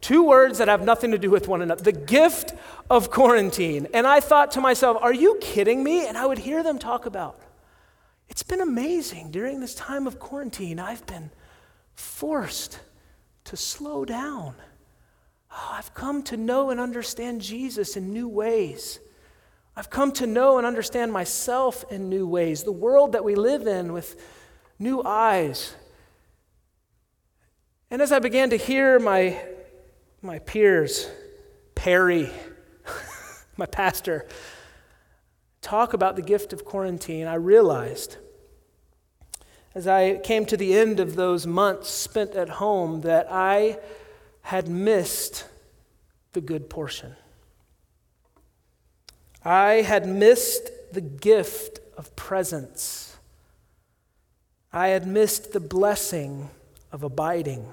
Two 0.00 0.24
words 0.24 0.58
that 0.58 0.68
have 0.68 0.82
nothing 0.82 1.10
to 1.10 1.18
do 1.18 1.30
with 1.30 1.46
one 1.46 1.60
another. 1.60 1.82
The 1.82 1.92
gift 1.92 2.54
of 2.88 3.10
quarantine. 3.10 3.86
And 3.92 4.06
I 4.06 4.20
thought 4.20 4.52
to 4.52 4.60
myself, 4.60 4.96
are 5.00 5.12
you 5.12 5.38
kidding 5.40 5.84
me? 5.84 6.06
And 6.06 6.16
I 6.16 6.26
would 6.26 6.38
hear 6.38 6.62
them 6.62 6.78
talk 6.78 7.06
about, 7.06 7.40
it's 8.28 8.42
been 8.42 8.60
amazing. 8.60 9.30
During 9.30 9.60
this 9.60 9.74
time 9.74 10.06
of 10.06 10.18
quarantine, 10.18 10.78
I've 10.78 11.04
been 11.06 11.30
forced 11.94 12.78
to 13.44 13.56
slow 13.56 14.04
down. 14.04 14.54
Oh, 15.52 15.68
I've 15.72 15.92
come 15.94 16.22
to 16.24 16.36
know 16.36 16.70
and 16.70 16.78
understand 16.78 17.40
Jesus 17.40 17.96
in 17.96 18.12
new 18.12 18.28
ways. 18.28 19.00
I've 19.76 19.90
come 19.90 20.12
to 20.12 20.26
know 20.26 20.58
and 20.58 20.66
understand 20.66 21.12
myself 21.12 21.84
in 21.90 22.08
new 22.08 22.26
ways, 22.26 22.62
the 22.62 22.72
world 22.72 23.12
that 23.12 23.24
we 23.24 23.34
live 23.34 23.66
in 23.66 23.92
with 23.92 24.20
new 24.78 25.02
eyes. 25.04 25.74
And 27.90 28.00
as 28.00 28.12
I 28.12 28.20
began 28.20 28.50
to 28.50 28.56
hear 28.56 28.98
my 28.98 29.42
my 30.22 30.38
peers, 30.40 31.08
Peri, 31.74 32.30
my 33.56 33.66
pastor, 33.66 34.26
talk 35.62 35.92
about 35.92 36.16
the 36.16 36.22
gift 36.22 36.52
of 36.52 36.64
quarantine, 36.64 37.26
I 37.26 37.34
realized 37.34 38.16
as 39.74 39.86
I 39.86 40.16
came 40.16 40.46
to 40.46 40.56
the 40.56 40.76
end 40.76 41.00
of 41.00 41.14
those 41.14 41.46
months 41.46 41.88
spent 41.88 42.32
at 42.34 42.48
home 42.48 43.02
that 43.02 43.28
I 43.30 43.78
had 44.42 44.68
missed 44.68 45.46
the 46.32 46.40
good 46.40 46.68
portion. 46.68 47.14
I 49.44 49.82
had 49.82 50.06
missed 50.06 50.70
the 50.92 51.00
gift 51.00 51.78
of 51.96 52.14
presence. 52.16 53.16
I 54.72 54.88
had 54.88 55.06
missed 55.06 55.52
the 55.52 55.60
blessing 55.60 56.50
of 56.92 57.02
abiding. 57.02 57.66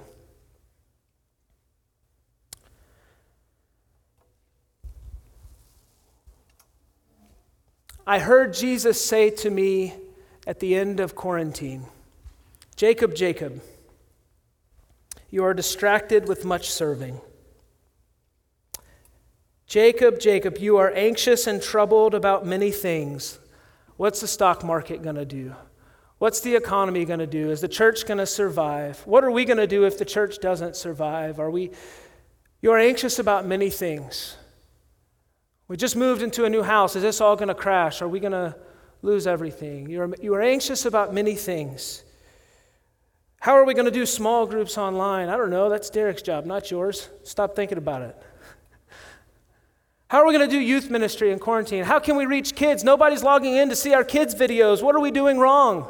I 8.09 8.19
heard 8.19 8.53
Jesus 8.53 9.03
say 9.03 9.29
to 9.31 9.49
me 9.49 9.93
at 10.47 10.61
the 10.61 10.75
end 10.75 11.01
of 11.01 11.13
quarantine 11.13 11.87
Jacob, 12.77 13.13
Jacob, 13.13 13.61
you 15.29 15.43
are 15.43 15.53
distracted 15.53 16.25
with 16.25 16.45
much 16.45 16.71
serving. 16.71 17.19
Jacob, 19.65 20.21
Jacob, 20.21 20.57
you 20.57 20.77
are 20.77 20.93
anxious 20.93 21.47
and 21.47 21.61
troubled 21.61 22.15
about 22.15 22.45
many 22.45 22.71
things. 22.71 23.39
What's 23.97 24.21
the 24.21 24.27
stock 24.27 24.63
market 24.63 25.03
going 25.03 25.17
to 25.17 25.25
do? 25.25 25.53
What's 26.17 26.39
the 26.39 26.55
economy 26.55 27.03
going 27.03 27.19
to 27.19 27.27
do? 27.27 27.51
Is 27.51 27.59
the 27.59 27.67
church 27.67 28.05
going 28.05 28.19
to 28.19 28.25
survive? 28.25 29.01
What 29.05 29.25
are 29.25 29.31
we 29.31 29.43
going 29.43 29.57
to 29.57 29.67
do 29.67 29.85
if 29.85 29.97
the 29.97 30.05
church 30.05 30.39
doesn't 30.39 30.77
survive? 30.77 31.41
Are 31.41 31.51
we 31.51 31.71
You 32.61 32.71
are 32.71 32.79
anxious 32.79 33.19
about 33.19 33.45
many 33.45 33.69
things. 33.69 34.37
We 35.67 35.75
just 35.75 35.95
moved 35.95 36.21
into 36.21 36.45
a 36.45 36.49
new 36.49 36.63
house. 36.63 36.95
Is 36.95 37.03
this 37.03 37.19
all 37.19 37.35
going 37.35 37.49
to 37.49 37.55
crash? 37.55 38.01
Are 38.01 38.07
we 38.07 38.19
going 38.19 38.31
to 38.31 38.55
lose 39.01 39.27
everything? 39.27 39.89
You 39.89 40.01
are, 40.01 40.15
you 40.21 40.33
are 40.33 40.41
anxious 40.41 40.85
about 40.85 41.13
many 41.13 41.35
things. 41.35 42.03
How 43.39 43.53
are 43.53 43.65
we 43.65 43.73
going 43.73 43.85
to 43.85 43.91
do 43.91 44.05
small 44.05 44.45
groups 44.45 44.77
online? 44.77 45.29
I 45.29 45.37
don't 45.37 45.49
know. 45.49 45.69
That's 45.69 45.89
Derek's 45.89 46.21
job, 46.21 46.45
not 46.45 46.71
yours. 46.71 47.09
Stop 47.23 47.55
thinking 47.55 47.77
about 47.77 48.01
it. 48.01 48.15
How 50.09 50.19
are 50.19 50.27
we 50.27 50.33
going 50.33 50.49
to 50.49 50.55
do 50.55 50.59
youth 50.59 50.89
ministry 50.89 51.31
in 51.31 51.39
quarantine? 51.39 51.83
How 51.83 51.99
can 51.99 52.15
we 52.15 52.25
reach 52.25 52.55
kids? 52.55 52.83
Nobody's 52.83 53.23
logging 53.23 53.55
in 53.55 53.69
to 53.69 53.75
see 53.75 53.93
our 53.93 54.03
kids' 54.03 54.33
videos. 54.33 54.81
What 54.81 54.95
are 54.95 55.01
we 55.01 55.11
doing 55.11 55.37
wrong? 55.37 55.87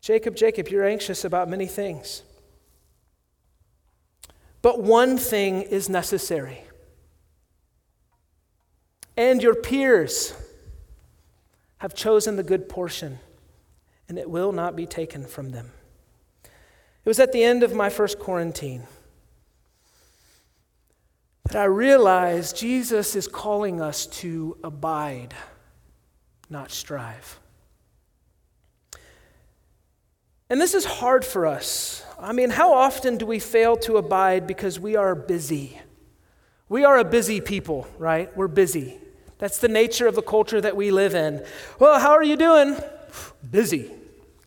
Jacob, 0.00 0.36
Jacob, 0.36 0.68
you're 0.68 0.84
anxious 0.84 1.24
about 1.24 1.48
many 1.48 1.66
things. 1.66 2.22
But 4.64 4.80
one 4.80 5.18
thing 5.18 5.60
is 5.60 5.90
necessary. 5.90 6.62
And 9.14 9.42
your 9.42 9.54
peers 9.54 10.32
have 11.76 11.94
chosen 11.94 12.36
the 12.36 12.42
good 12.42 12.66
portion, 12.66 13.18
and 14.08 14.18
it 14.18 14.30
will 14.30 14.52
not 14.52 14.74
be 14.74 14.86
taken 14.86 15.26
from 15.26 15.50
them. 15.50 15.70
It 16.42 16.50
was 17.04 17.20
at 17.20 17.32
the 17.32 17.44
end 17.44 17.62
of 17.62 17.74
my 17.74 17.90
first 17.90 18.18
quarantine 18.18 18.84
that 21.44 21.56
I 21.56 21.64
realized 21.64 22.56
Jesus 22.56 23.14
is 23.14 23.28
calling 23.28 23.82
us 23.82 24.06
to 24.06 24.56
abide, 24.64 25.34
not 26.48 26.70
strive. 26.70 27.38
And 30.54 30.60
this 30.60 30.74
is 30.74 30.84
hard 30.84 31.24
for 31.24 31.46
us. 31.46 32.04
I 32.16 32.32
mean, 32.32 32.48
how 32.48 32.74
often 32.74 33.16
do 33.16 33.26
we 33.26 33.40
fail 33.40 33.76
to 33.78 33.96
abide 33.96 34.46
because 34.46 34.78
we 34.78 34.94
are 34.94 35.16
busy? 35.16 35.80
We 36.68 36.84
are 36.84 36.96
a 36.96 37.04
busy 37.04 37.40
people, 37.40 37.88
right? 37.98 38.30
We're 38.36 38.46
busy. 38.46 38.98
That's 39.38 39.58
the 39.58 39.66
nature 39.66 40.06
of 40.06 40.14
the 40.14 40.22
culture 40.22 40.60
that 40.60 40.76
we 40.76 40.92
live 40.92 41.16
in. 41.16 41.44
Well, 41.80 41.98
how 41.98 42.12
are 42.12 42.22
you 42.22 42.36
doing? 42.36 42.76
Busy. 43.50 43.90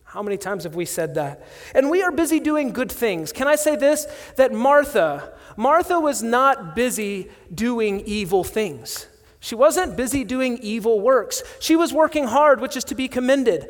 How 0.04 0.22
many 0.22 0.38
times 0.38 0.64
have 0.64 0.74
we 0.74 0.86
said 0.86 1.16
that? 1.16 1.46
And 1.74 1.90
we 1.90 2.02
are 2.02 2.10
busy 2.10 2.40
doing 2.40 2.72
good 2.72 2.90
things. 2.90 3.30
Can 3.30 3.46
I 3.46 3.56
say 3.56 3.76
this? 3.76 4.06
That 4.36 4.50
Martha, 4.50 5.34
Martha 5.58 6.00
was 6.00 6.22
not 6.22 6.74
busy 6.74 7.28
doing 7.54 8.00
evil 8.06 8.44
things. 8.44 9.08
She 9.40 9.54
wasn't 9.54 9.94
busy 9.94 10.24
doing 10.24 10.56
evil 10.62 11.00
works. 11.00 11.42
She 11.60 11.76
was 11.76 11.92
working 11.92 12.24
hard, 12.24 12.62
which 12.62 12.78
is 12.78 12.84
to 12.84 12.94
be 12.94 13.08
commended 13.08 13.68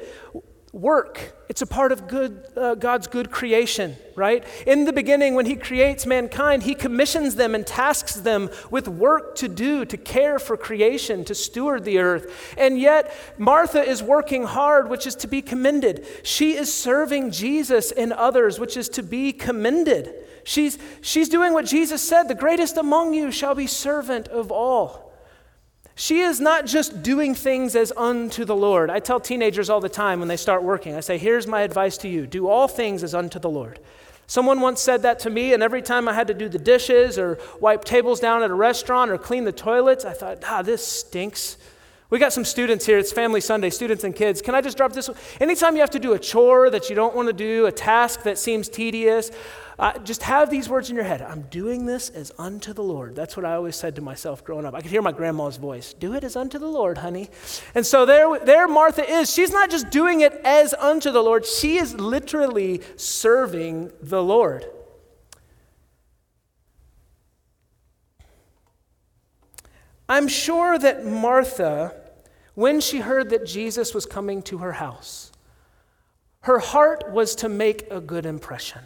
work. 0.72 1.34
It's 1.48 1.62
a 1.62 1.66
part 1.66 1.92
of 1.92 2.08
good, 2.08 2.44
uh, 2.56 2.74
God's 2.74 3.06
good 3.06 3.30
creation, 3.30 3.96
right? 4.14 4.44
In 4.66 4.84
the 4.84 4.92
beginning, 4.92 5.34
when 5.34 5.46
He 5.46 5.56
creates 5.56 6.04
mankind, 6.04 6.62
He 6.62 6.74
commissions 6.74 7.36
them 7.36 7.54
and 7.54 7.66
tasks 7.66 8.14
them 8.14 8.50
with 8.70 8.86
work 8.86 9.34
to 9.36 9.48
do, 9.48 9.84
to 9.86 9.96
care 9.96 10.38
for 10.38 10.56
creation, 10.56 11.24
to 11.24 11.34
steward 11.34 11.84
the 11.84 11.98
earth. 11.98 12.54
And 12.58 12.78
yet, 12.78 13.14
Martha 13.38 13.82
is 13.82 14.02
working 14.02 14.44
hard, 14.44 14.90
which 14.90 15.06
is 15.06 15.14
to 15.16 15.26
be 15.26 15.40
commended. 15.40 16.06
She 16.22 16.54
is 16.54 16.72
serving 16.72 17.30
Jesus 17.30 17.90
and 17.90 18.12
others, 18.12 18.60
which 18.60 18.76
is 18.76 18.88
to 18.90 19.02
be 19.02 19.32
commended. 19.32 20.14
She's, 20.44 20.78
she's 21.00 21.28
doing 21.28 21.52
what 21.52 21.66
Jesus 21.66 22.02
said 22.02 22.24
the 22.24 22.34
greatest 22.34 22.76
among 22.76 23.14
you 23.14 23.30
shall 23.30 23.54
be 23.54 23.66
servant 23.66 24.28
of 24.28 24.50
all. 24.50 25.07
She 25.98 26.20
is 26.20 26.40
not 26.40 26.64
just 26.64 27.02
doing 27.02 27.34
things 27.34 27.74
as 27.74 27.92
unto 27.96 28.44
the 28.44 28.54
Lord. 28.54 28.88
I 28.88 29.00
tell 29.00 29.18
teenagers 29.18 29.68
all 29.68 29.80
the 29.80 29.88
time 29.88 30.20
when 30.20 30.28
they 30.28 30.36
start 30.36 30.62
working, 30.62 30.94
I 30.94 31.00
say, 31.00 31.18
Here's 31.18 31.48
my 31.48 31.62
advice 31.62 31.98
to 31.98 32.08
you 32.08 32.24
do 32.24 32.46
all 32.46 32.68
things 32.68 33.02
as 33.02 33.16
unto 33.16 33.40
the 33.40 33.50
Lord. 33.50 33.80
Someone 34.28 34.60
once 34.60 34.80
said 34.80 35.02
that 35.02 35.18
to 35.20 35.30
me, 35.30 35.54
and 35.54 35.60
every 35.60 35.82
time 35.82 36.08
I 36.08 36.12
had 36.12 36.28
to 36.28 36.34
do 36.34 36.48
the 36.48 36.58
dishes 36.58 37.18
or 37.18 37.40
wipe 37.58 37.82
tables 37.82 38.20
down 38.20 38.44
at 38.44 38.50
a 38.50 38.54
restaurant 38.54 39.10
or 39.10 39.18
clean 39.18 39.42
the 39.42 39.50
toilets, 39.50 40.04
I 40.04 40.12
thought, 40.12 40.38
ah, 40.46 40.62
this 40.62 40.86
stinks. 40.86 41.56
We 42.10 42.18
got 42.18 42.32
some 42.32 42.46
students 42.46 42.86
here. 42.86 42.96
It's 42.96 43.12
Family 43.12 43.42
Sunday, 43.42 43.68
students 43.68 44.02
and 44.02 44.16
kids. 44.16 44.40
Can 44.40 44.54
I 44.54 44.62
just 44.62 44.78
drop 44.78 44.94
this? 44.94 45.10
Anytime 45.42 45.74
you 45.74 45.80
have 45.80 45.90
to 45.90 45.98
do 45.98 46.14
a 46.14 46.18
chore 46.18 46.70
that 46.70 46.88
you 46.88 46.96
don't 46.96 47.14
want 47.14 47.28
to 47.28 47.34
do, 47.34 47.66
a 47.66 47.72
task 47.72 48.22
that 48.22 48.38
seems 48.38 48.70
tedious, 48.70 49.30
uh, 49.78 49.98
just 49.98 50.22
have 50.22 50.48
these 50.48 50.70
words 50.70 50.88
in 50.88 50.96
your 50.96 51.04
head 51.04 51.20
I'm 51.20 51.42
doing 51.42 51.84
this 51.84 52.08
as 52.08 52.32
unto 52.38 52.72
the 52.72 52.82
Lord. 52.82 53.14
That's 53.14 53.36
what 53.36 53.44
I 53.44 53.54
always 53.54 53.76
said 53.76 53.94
to 53.96 54.00
myself 54.00 54.42
growing 54.42 54.64
up. 54.64 54.74
I 54.74 54.80
could 54.80 54.90
hear 54.90 55.02
my 55.02 55.12
grandma's 55.12 55.58
voice 55.58 55.92
Do 55.92 56.14
it 56.14 56.24
as 56.24 56.34
unto 56.34 56.58
the 56.58 56.66
Lord, 56.66 56.96
honey. 56.96 57.28
And 57.74 57.84
so 57.84 58.06
there, 58.06 58.38
there 58.38 58.66
Martha 58.66 59.06
is. 59.08 59.30
She's 59.30 59.52
not 59.52 59.68
just 59.68 59.90
doing 59.90 60.22
it 60.22 60.32
as 60.44 60.72
unto 60.72 61.10
the 61.10 61.22
Lord, 61.22 61.44
she 61.44 61.76
is 61.76 61.92
literally 61.94 62.80
serving 62.96 63.92
the 64.00 64.22
Lord. 64.22 64.64
I'm 70.08 70.26
sure 70.26 70.78
that 70.78 71.04
Martha, 71.04 71.94
when 72.58 72.80
she 72.80 72.98
heard 72.98 73.30
that 73.30 73.46
Jesus 73.46 73.94
was 73.94 74.04
coming 74.04 74.42
to 74.42 74.58
her 74.58 74.72
house, 74.72 75.30
her 76.40 76.58
heart 76.58 77.08
was 77.12 77.36
to 77.36 77.48
make 77.48 77.86
a 77.88 78.00
good 78.00 78.26
impression. 78.26 78.80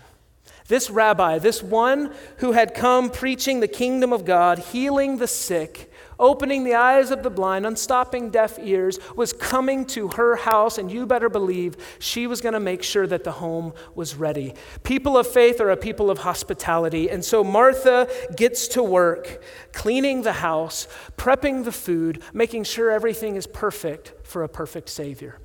This 0.68 0.90
rabbi, 0.90 1.38
this 1.38 1.62
one 1.62 2.14
who 2.36 2.52
had 2.52 2.74
come 2.74 3.08
preaching 3.08 3.60
the 3.60 3.68
kingdom 3.68 4.12
of 4.12 4.26
God, 4.26 4.58
healing 4.58 5.16
the 5.16 5.26
sick, 5.26 5.90
opening 6.22 6.62
the 6.62 6.74
eyes 6.74 7.10
of 7.10 7.22
the 7.22 7.28
blind, 7.28 7.66
unstopping 7.66 8.30
deaf 8.30 8.58
ears, 8.60 8.98
was 9.16 9.32
coming 9.32 9.84
to 9.84 10.08
her 10.08 10.36
house, 10.36 10.78
and 10.78 10.90
you 10.90 11.04
better 11.04 11.28
believe 11.28 11.76
she 11.98 12.26
was 12.26 12.40
going 12.40 12.54
to 12.54 12.60
make 12.60 12.82
sure 12.82 13.06
that 13.06 13.24
the 13.24 13.32
home 13.32 13.74
was 13.96 14.14
ready. 14.14 14.54
People 14.84 15.18
of 15.18 15.26
faith 15.26 15.60
are 15.60 15.70
a 15.70 15.76
people 15.76 16.10
of 16.10 16.18
hospitality, 16.18 17.10
and 17.10 17.24
so 17.24 17.42
Martha 17.42 18.08
gets 18.36 18.68
to 18.68 18.82
work 18.82 19.42
cleaning 19.72 20.22
the 20.22 20.34
house, 20.34 20.86
prepping 21.16 21.64
the 21.64 21.72
food, 21.72 22.22
making 22.32 22.62
sure 22.62 22.90
everything 22.90 23.34
is 23.34 23.46
perfect 23.46 24.14
for 24.22 24.44
a 24.44 24.48
perfect 24.48 24.88
Savior. 24.88 25.38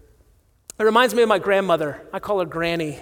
It 0.80 0.84
reminds 0.84 1.16
me 1.16 1.24
of 1.24 1.28
my 1.28 1.40
grandmother. 1.40 2.00
I 2.14 2.20
call 2.20 2.40
her 2.40 2.46
Granny. 2.46 3.00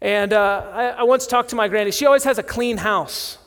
And 0.00 0.32
uh, 0.32 0.68
I, 0.72 0.84
I 0.88 1.02
once 1.04 1.28
talked 1.28 1.50
to 1.50 1.56
my 1.56 1.68
granny. 1.68 1.92
She 1.92 2.06
always 2.06 2.24
has 2.24 2.38
a 2.38 2.42
clean 2.42 2.78
house. 2.78 3.38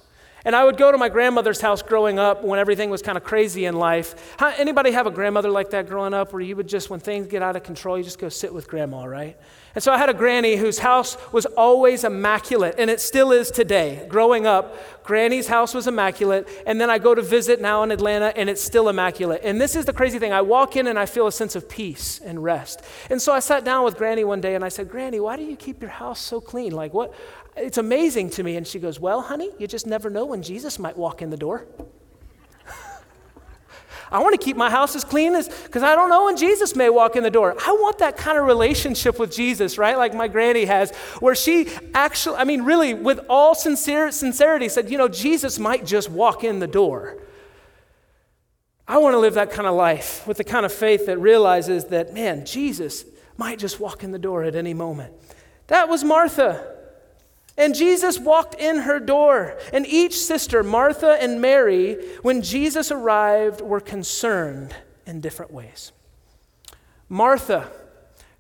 And 0.45 0.55
I 0.55 0.63
would 0.63 0.77
go 0.77 0.91
to 0.91 0.97
my 0.97 1.09
grandmother's 1.09 1.59
house 1.59 1.81
growing 1.81 2.19
up 2.19 2.43
when 2.43 2.59
everything 2.59 2.89
was 2.89 3.01
kind 3.01 3.17
of 3.17 3.23
crazy 3.23 3.65
in 3.65 3.75
life. 3.75 4.35
How, 4.37 4.53
anybody 4.57 4.91
have 4.91 5.07
a 5.07 5.11
grandmother 5.11 5.49
like 5.49 5.71
that 5.71 5.87
growing 5.87 6.13
up 6.13 6.31
where 6.31 6.41
you 6.41 6.55
would 6.55 6.67
just, 6.67 6.89
when 6.89 6.99
things 6.99 7.27
get 7.27 7.41
out 7.41 7.55
of 7.55 7.63
control, 7.63 7.97
you 7.97 8.03
just 8.03 8.19
go 8.19 8.29
sit 8.29 8.53
with 8.53 8.67
grandma, 8.67 9.05
right? 9.05 9.37
And 9.73 9.83
so 9.83 9.91
I 9.91 9.97
had 9.97 10.07
a 10.07 10.13
granny 10.13 10.55
whose 10.55 10.79
house 10.79 11.17
was 11.33 11.45
always 11.45 12.05
immaculate, 12.05 12.75
and 12.77 12.89
it 12.89 13.01
still 13.01 13.33
is 13.33 13.51
today. 13.51 14.05
Growing 14.07 14.47
up, 14.47 15.03
granny's 15.03 15.47
house 15.47 15.73
was 15.73 15.85
immaculate, 15.87 16.47
and 16.65 16.79
then 16.79 16.89
I 16.89 16.97
go 16.97 17.13
to 17.13 17.21
visit 17.21 17.59
now 17.59 17.83
in 17.83 17.91
Atlanta, 17.91 18.31
and 18.37 18.49
it's 18.49 18.61
still 18.63 18.87
immaculate. 18.87 19.41
And 19.43 19.59
this 19.59 19.75
is 19.75 19.83
the 19.83 19.91
crazy 19.91 20.17
thing 20.17 20.31
I 20.31 20.41
walk 20.41 20.77
in 20.77 20.87
and 20.87 20.97
I 20.97 21.05
feel 21.05 21.27
a 21.27 21.31
sense 21.31 21.55
of 21.55 21.67
peace 21.67 22.21
and 22.23 22.41
rest. 22.41 22.81
And 23.09 23.21
so 23.21 23.33
I 23.33 23.39
sat 23.39 23.65
down 23.65 23.83
with 23.83 23.97
granny 23.97 24.23
one 24.23 24.41
day 24.41 24.55
and 24.55 24.63
I 24.63 24.69
said, 24.69 24.89
Granny, 24.89 25.19
why 25.19 25.35
do 25.35 25.43
you 25.43 25.55
keep 25.55 25.81
your 25.81 25.91
house 25.91 26.19
so 26.19 26.39
clean? 26.39 26.71
Like, 26.71 26.93
what? 26.93 27.13
It's 27.55 27.77
amazing 27.77 28.31
to 28.31 28.43
me. 28.43 28.57
And 28.57 28.67
she 28.67 28.79
goes, 28.79 28.99
Well, 28.99 29.21
honey, 29.21 29.51
you 29.57 29.67
just 29.67 29.87
never 29.87 30.09
know 30.09 30.25
when 30.25 30.41
Jesus 30.41 30.77
might 30.77 30.97
walk 30.97 31.21
in 31.21 31.29
the 31.29 31.37
door. 31.37 31.65
I 34.11 34.19
want 34.19 34.39
to 34.39 34.43
keep 34.43 34.57
my 34.57 34.69
house 34.69 34.95
as 34.95 35.03
clean 35.03 35.35
as, 35.35 35.47
because 35.47 35.81
I 35.81 35.95
don't 35.95 36.09
know 36.09 36.25
when 36.25 36.37
Jesus 36.37 36.75
may 36.75 36.89
walk 36.89 37.15
in 37.15 37.23
the 37.23 37.31
door. 37.31 37.55
I 37.65 37.71
want 37.71 37.99
that 37.99 38.17
kind 38.17 38.37
of 38.37 38.45
relationship 38.45 39.19
with 39.19 39.31
Jesus, 39.31 39.77
right? 39.77 39.97
Like 39.97 40.13
my 40.13 40.27
granny 40.27 40.65
has, 40.65 40.91
where 41.19 41.35
she 41.35 41.69
actually, 41.93 42.35
I 42.35 42.43
mean, 42.43 42.63
really, 42.63 42.93
with 42.93 43.19
all 43.29 43.55
sincere, 43.55 44.11
sincerity, 44.11 44.67
said, 44.67 44.91
you 44.91 44.97
know, 44.97 45.07
Jesus 45.07 45.57
might 45.57 45.85
just 45.85 46.09
walk 46.09 46.43
in 46.43 46.59
the 46.59 46.67
door. 46.67 47.17
I 48.87 48.97
want 48.97 49.13
to 49.13 49.19
live 49.19 49.33
that 49.33 49.49
kind 49.49 49.67
of 49.67 49.73
life 49.75 50.27
with 50.27 50.37
the 50.37 50.43
kind 50.43 50.65
of 50.65 50.71
faith 50.71 51.07
that 51.07 51.17
realizes 51.17 51.85
that, 51.85 52.13
man, 52.13 52.45
Jesus 52.45 53.05
might 53.37 53.57
just 53.59 53.79
walk 53.79 54.03
in 54.03 54.11
the 54.11 54.19
door 54.19 54.43
at 54.43 54.55
any 54.55 54.73
moment. 54.73 55.13
That 55.67 55.89
was 55.89 56.03
Martha. 56.03 56.74
And 57.57 57.73
Jesus 57.73 58.19
walked 58.19 58.55
in 58.55 58.79
her 58.79 58.99
door, 58.99 59.57
and 59.71 59.85
each 59.87 60.17
sister, 60.19 60.61
Martha 60.61 61.17
and 61.21 61.39
Mary, 61.39 61.95
when 62.21 62.41
Jesus 62.41 62.91
arrived, 62.91 63.61
were 63.61 63.79
concerned 63.79 64.75
in 65.05 65.21
different 65.21 65.51
ways. 65.51 65.93
Martha 67.07 67.71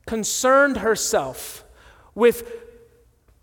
concerned 0.05 0.77
herself 0.77 1.63
with 2.13 2.51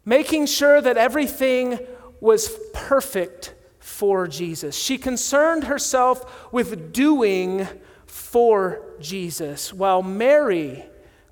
making 0.04 0.46
sure 0.46 0.80
that 0.80 0.98
everything 0.98 1.78
was 2.20 2.50
perfect 2.74 3.54
for 3.78 4.28
Jesus. 4.28 4.76
She 4.76 4.98
concerned 4.98 5.64
herself 5.64 6.52
with 6.52 6.92
doing 6.92 7.66
for 8.06 8.82
Jesus, 9.00 9.72
while 9.72 10.02
Mary 10.02 10.84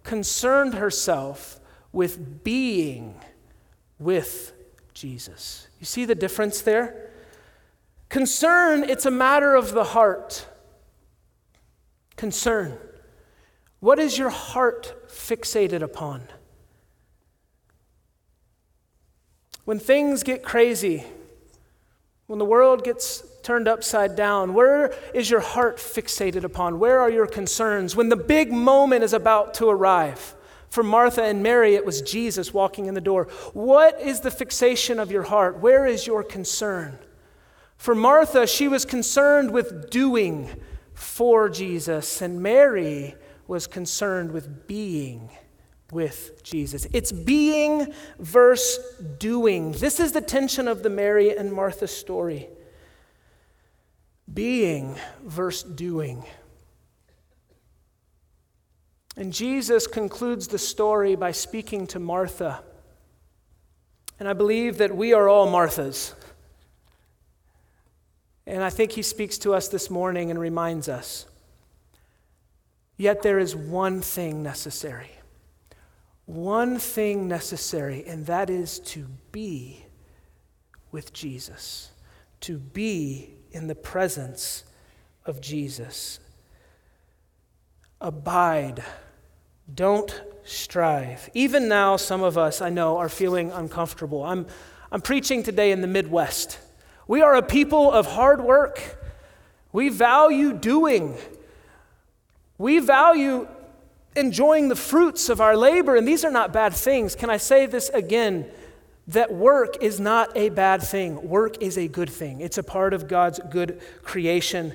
concerned 0.02 0.75
herself 0.75 1.61
with 1.92 2.42
being 2.42 3.20
with 4.00 4.52
Jesus. 4.95 5.69
You 5.78 5.87
see 5.87 6.04
the 6.04 6.16
difference 6.16 6.62
there? 6.62 7.11
Concern, 8.09 8.83
it's 8.83 9.07
a 9.07 9.11
matter 9.11 9.54
of 9.54 9.73
the 9.73 9.85
heart. 9.85 10.49
Concern. 12.16 12.76
What 13.78 14.00
is 14.00 14.19
your 14.19 14.30
heart 14.30 15.09
fixated 15.09 15.83
upon? 15.83 16.23
When 19.64 19.78
things 19.78 20.25
get 20.25 20.42
crazy, 20.42 21.04
when 22.26 22.38
the 22.38 22.45
world 22.45 22.83
gets 22.83 23.23
turned 23.42 23.69
upside 23.69 24.16
down, 24.16 24.54
where 24.54 24.92
is 25.14 25.30
your 25.30 25.40
heart 25.40 25.76
fixated 25.76 26.45
upon? 26.45 26.78
Where 26.78 27.00
are 27.00 27.11
your 27.11 27.26
concerns? 27.26 27.95
When 27.95 28.09
the 28.09 28.16
big 28.16 28.52
moment 28.52 29.04
is 29.04 29.12
about 29.12 29.54
to 29.54 29.69
arrive, 29.69 30.35
for 30.70 30.84
Martha 30.84 31.22
and 31.22 31.42
Mary, 31.42 31.74
it 31.74 31.84
was 31.84 32.00
Jesus 32.00 32.54
walking 32.54 32.86
in 32.86 32.94
the 32.94 33.00
door. 33.00 33.24
What 33.52 34.00
is 34.00 34.20
the 34.20 34.30
fixation 34.30 35.00
of 35.00 35.10
your 35.10 35.24
heart? 35.24 35.58
Where 35.58 35.84
is 35.84 36.06
your 36.06 36.22
concern? 36.22 36.98
For 37.76 37.94
Martha, 37.94 38.46
she 38.46 38.68
was 38.68 38.84
concerned 38.84 39.50
with 39.50 39.90
doing 39.90 40.48
for 40.94 41.48
Jesus, 41.48 42.22
and 42.22 42.42
Mary 42.42 43.16
was 43.48 43.66
concerned 43.66 44.30
with 44.30 44.68
being 44.68 45.30
with 45.90 46.42
Jesus. 46.44 46.86
It's 46.92 47.10
being 47.10 47.92
versus 48.18 48.78
doing. 49.18 49.72
This 49.72 49.98
is 49.98 50.12
the 50.12 50.20
tension 50.20 50.68
of 50.68 50.82
the 50.82 50.90
Mary 50.90 51.36
and 51.36 51.52
Martha 51.52 51.88
story. 51.88 52.48
Being 54.32 54.96
versus 55.24 55.68
doing. 55.68 56.24
And 59.20 59.34
Jesus 59.34 59.86
concludes 59.86 60.48
the 60.48 60.58
story 60.58 61.14
by 61.14 61.32
speaking 61.32 61.86
to 61.88 61.98
Martha. 61.98 62.62
And 64.18 64.26
I 64.26 64.32
believe 64.32 64.78
that 64.78 64.96
we 64.96 65.12
are 65.12 65.28
all 65.28 65.46
Marthas. 65.46 66.14
And 68.46 68.64
I 68.64 68.70
think 68.70 68.92
he 68.92 69.02
speaks 69.02 69.36
to 69.40 69.52
us 69.52 69.68
this 69.68 69.90
morning 69.90 70.30
and 70.30 70.40
reminds 70.40 70.88
us. 70.88 71.26
Yet 72.96 73.20
there 73.20 73.38
is 73.38 73.54
one 73.54 74.00
thing 74.00 74.42
necessary. 74.42 75.10
One 76.24 76.78
thing 76.78 77.28
necessary, 77.28 78.02
and 78.06 78.24
that 78.24 78.48
is 78.48 78.78
to 78.78 79.06
be 79.32 79.84
with 80.92 81.12
Jesus, 81.12 81.90
to 82.40 82.56
be 82.56 83.34
in 83.52 83.66
the 83.66 83.74
presence 83.74 84.64
of 85.26 85.42
Jesus. 85.42 86.20
Abide. 88.00 88.82
Don't 89.74 90.22
strive. 90.44 91.30
Even 91.34 91.68
now, 91.68 91.96
some 91.96 92.22
of 92.22 92.36
us, 92.36 92.60
I 92.60 92.70
know, 92.70 92.98
are 92.98 93.08
feeling 93.08 93.52
uncomfortable. 93.52 94.24
I'm, 94.24 94.46
I'm 94.90 95.00
preaching 95.00 95.42
today 95.42 95.70
in 95.70 95.80
the 95.80 95.86
Midwest. 95.86 96.58
We 97.06 97.22
are 97.22 97.34
a 97.34 97.42
people 97.42 97.90
of 97.90 98.06
hard 98.06 98.40
work. 98.40 98.98
We 99.72 99.88
value 99.88 100.52
doing. 100.52 101.16
We 102.58 102.78
value 102.78 103.46
enjoying 104.16 104.68
the 104.68 104.76
fruits 104.76 105.28
of 105.28 105.40
our 105.40 105.56
labor, 105.56 105.96
and 105.96 106.06
these 106.06 106.24
are 106.24 106.30
not 106.30 106.52
bad 106.52 106.74
things. 106.74 107.14
Can 107.14 107.30
I 107.30 107.36
say 107.36 107.66
this 107.66 107.88
again? 107.90 108.50
That 109.08 109.32
work 109.32 109.82
is 109.82 109.98
not 109.98 110.36
a 110.36 110.50
bad 110.50 110.82
thing. 110.82 111.28
Work 111.28 111.62
is 111.62 111.76
a 111.76 111.88
good 111.88 112.10
thing. 112.10 112.40
It's 112.40 112.58
a 112.58 112.62
part 112.62 112.94
of 112.94 113.08
God's 113.08 113.40
good 113.50 113.80
creation. 114.02 114.74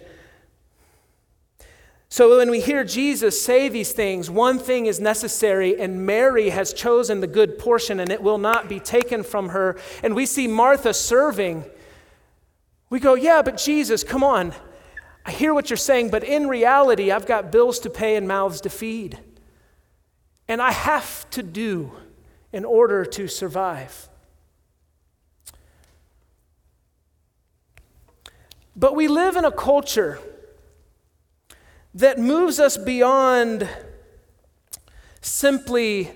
So 2.16 2.38
when 2.38 2.50
we 2.50 2.62
hear 2.62 2.86
Jesus 2.86 3.44
say 3.44 3.68
these 3.68 3.92
things, 3.92 4.30
one 4.30 4.58
thing 4.58 4.86
is 4.86 5.02
necessary, 5.02 5.78
and 5.78 6.06
Mary 6.06 6.50
has 6.52 6.72
chosen 6.72 7.20
the 7.20 7.28
good 7.28 7.60
portion, 7.60 8.00
and 8.00 8.10
it 8.10 8.24
will 8.24 8.38
not 8.38 8.70
be 8.70 8.80
taken 8.80 9.22
from 9.22 9.50
her. 9.50 9.78
And 10.02 10.16
we 10.16 10.26
see 10.26 10.48
Martha 10.48 10.94
serving. 10.94 11.66
We 12.90 13.02
go, 13.02 13.16
Yeah, 13.16 13.42
but 13.42 13.58
Jesus, 13.58 14.06
come 14.06 14.24
on. 14.24 14.54
I 15.26 15.32
hear 15.32 15.54
what 15.54 15.70
you're 15.70 15.76
saying, 15.76 16.10
but 16.10 16.24
in 16.24 16.48
reality, 16.48 17.12
I've 17.12 17.26
got 17.26 17.52
bills 17.52 17.80
to 17.80 17.90
pay 17.90 18.16
and 18.16 18.26
mouths 18.26 18.62
to 18.62 18.70
feed. 18.70 19.20
And 20.48 20.62
I 20.62 20.72
have 20.72 21.30
to 21.32 21.44
do 21.44 21.92
in 22.54 22.64
order 22.64 23.04
to 23.04 23.28
survive. 23.28 24.08
But 28.74 28.96
we 28.96 29.10
live 29.10 29.36
in 29.36 29.44
a 29.44 29.52
culture 29.52 30.22
that 31.96 32.20
moves 32.20 32.60
us 32.60 32.78
beyond 32.78 33.68
simply 35.22 36.12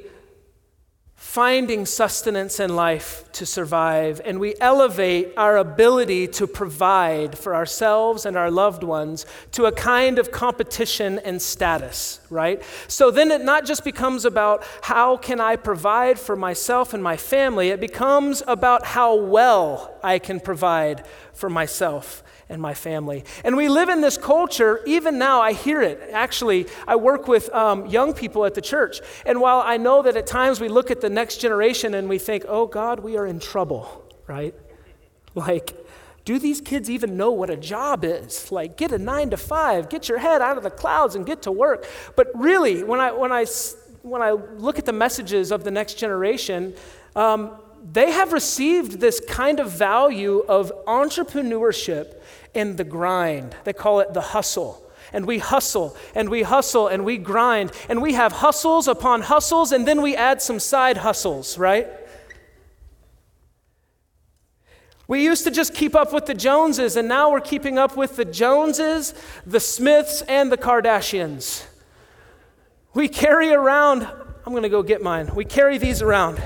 finding 1.16 1.86
sustenance 1.86 2.60
in 2.60 2.76
life 2.76 3.24
to 3.32 3.46
survive, 3.46 4.20
and 4.26 4.40
we 4.40 4.56
elevate 4.60 5.32
our 5.38 5.58
ability 5.58 6.28
to 6.28 6.48
provide 6.48 7.38
for 7.38 7.56
ourselves 7.56 8.26
and 8.26 8.36
our 8.36 8.50
loved 8.50 8.84
ones 8.84 9.26
to 9.52 9.66
a 9.66 9.72
kind 9.72 10.18
of 10.18 10.32
competition 10.32 11.20
and 11.20 11.42
status, 11.42 12.20
right? 12.30 12.62
So 12.88 13.12
then 13.12 13.32
it 13.32 13.42
not 13.42 13.64
just 13.64 13.84
becomes 13.84 14.26
about 14.26 14.64
how 14.82 15.18
can 15.18 15.40
I 15.40 15.56
provide 15.56 16.20
for 16.20 16.36
myself 16.36 16.94
and 16.94 17.02
my 17.02 17.16
family, 17.16 17.70
it 17.70 17.80
becomes 17.80 18.42
about 18.48 18.86
how 18.86 19.16
well 19.16 19.98
I 20.04 20.20
can 20.20 20.40
provide 20.40 21.06
for 21.34 21.50
myself 21.50 22.24
and 22.50 22.62
my 22.62 22.74
family. 22.74 23.24
And 23.44 23.56
we 23.56 23.70
live 23.70 23.90
in 23.90 24.02
this 24.02 24.18
culture, 24.18 24.82
even 24.86 25.18
now, 25.20 25.40
I 25.40 25.54
hear 25.54 25.82
it. 25.82 26.10
Actually, 26.12 26.68
I 26.88 26.96
work 26.96 27.28
with 27.28 27.54
um, 27.54 27.86
young 27.86 28.14
people 28.14 28.44
at 28.46 28.56
the 28.56 28.62
church. 28.62 29.02
And 29.26 29.40
while 29.40 29.62
I 29.62 29.78
know 29.78 30.02
that 30.02 30.18
at 30.18 30.26
times 30.26 30.60
we 30.60 30.68
look 30.68 30.90
at 30.90 31.00
the 31.00 31.10
next 31.10 31.38
generation 31.38 31.94
and 31.94 32.10
we 32.10 32.18
think, 32.18 32.46
oh 32.48 32.66
God, 32.66 33.02
we 33.02 33.18
are 33.18 33.26
in 33.28 33.40
trouble, 33.40 34.04
right? 34.28 34.56
Like, 35.36 35.76
do 36.26 36.40
these 36.40 36.60
kids 36.60 36.90
even 36.90 37.18
know 37.18 37.32
what 37.32 37.50
a 37.50 37.58
job 37.58 38.04
is? 38.04 38.52
Like, 38.52 38.78
get 38.78 38.92
a 38.92 38.98
nine 38.98 39.30
to 39.30 39.38
five, 39.38 39.90
get 39.90 40.10
your 40.10 40.18
head 40.18 40.42
out 40.42 40.58
of 40.58 40.64
the 40.64 40.70
clouds 40.70 41.16
and 41.16 41.26
get 41.26 41.44
to 41.44 41.52
work. 41.52 41.86
But 42.16 42.28
really, 42.36 42.84
when 42.84 43.00
I, 43.00 43.12
when 43.12 43.32
I, 43.32 43.46
when 44.02 44.22
I 44.22 44.32
look 44.32 44.80
at 44.80 44.86
the 44.86 44.94
messages 44.94 45.52
of 45.52 45.64
the 45.64 45.72
next 45.72 45.96
generation, 45.96 46.74
um, 47.16 47.58
they 47.84 48.12
have 48.12 48.34
received 48.34 49.00
this 49.00 49.20
kind 49.20 49.60
of 49.60 49.72
value 49.72 50.40
of 50.48 50.72
entrepreneurship 50.86 52.16
in 52.54 52.76
the 52.76 52.84
grind. 52.84 53.56
They 53.64 53.74
call 53.74 54.00
it 54.00 54.14
the 54.14 54.22
hustle. 54.22 54.86
And 55.12 55.26
we 55.26 55.40
hustle 55.40 55.98
and 56.14 56.30
we 56.30 56.44
hustle 56.44 56.88
and 56.88 57.04
we 57.04 57.18
grind 57.18 57.72
and 57.90 58.00
we 58.00 58.14
have 58.14 58.32
hustles 58.32 58.88
upon 58.88 59.22
hustles 59.22 59.72
and 59.72 59.88
then 59.88 60.04
we 60.04 60.16
add 60.16 60.40
some 60.40 60.60
side 60.60 60.98
hustles, 60.98 61.58
right? 61.58 61.88
We 65.08 65.24
used 65.24 65.46
to 65.46 65.52
just 65.52 65.74
keep 65.74 65.96
up 65.96 66.14
with 66.14 66.28
the 66.28 66.36
Joneses 66.36 66.96
and 66.96 67.08
now 67.08 67.32
we're 67.32 67.42
keeping 67.42 67.80
up 67.80 67.98
with 67.98 68.18
the 68.18 68.26
Joneses, 68.26 69.16
the 69.48 69.60
Smiths, 69.60 70.22
and 70.22 70.52
the 70.52 70.58
Kardashians. 70.58 71.66
We 72.94 73.08
carry 73.08 73.52
around, 73.52 74.04
I'm 74.04 74.54
going 74.54 74.62
to 74.62 74.70
go 74.70 74.84
get 74.84 75.02
mine. 75.02 75.32
We 75.34 75.46
carry 75.46 75.80
these 75.80 76.04
around. 76.04 76.40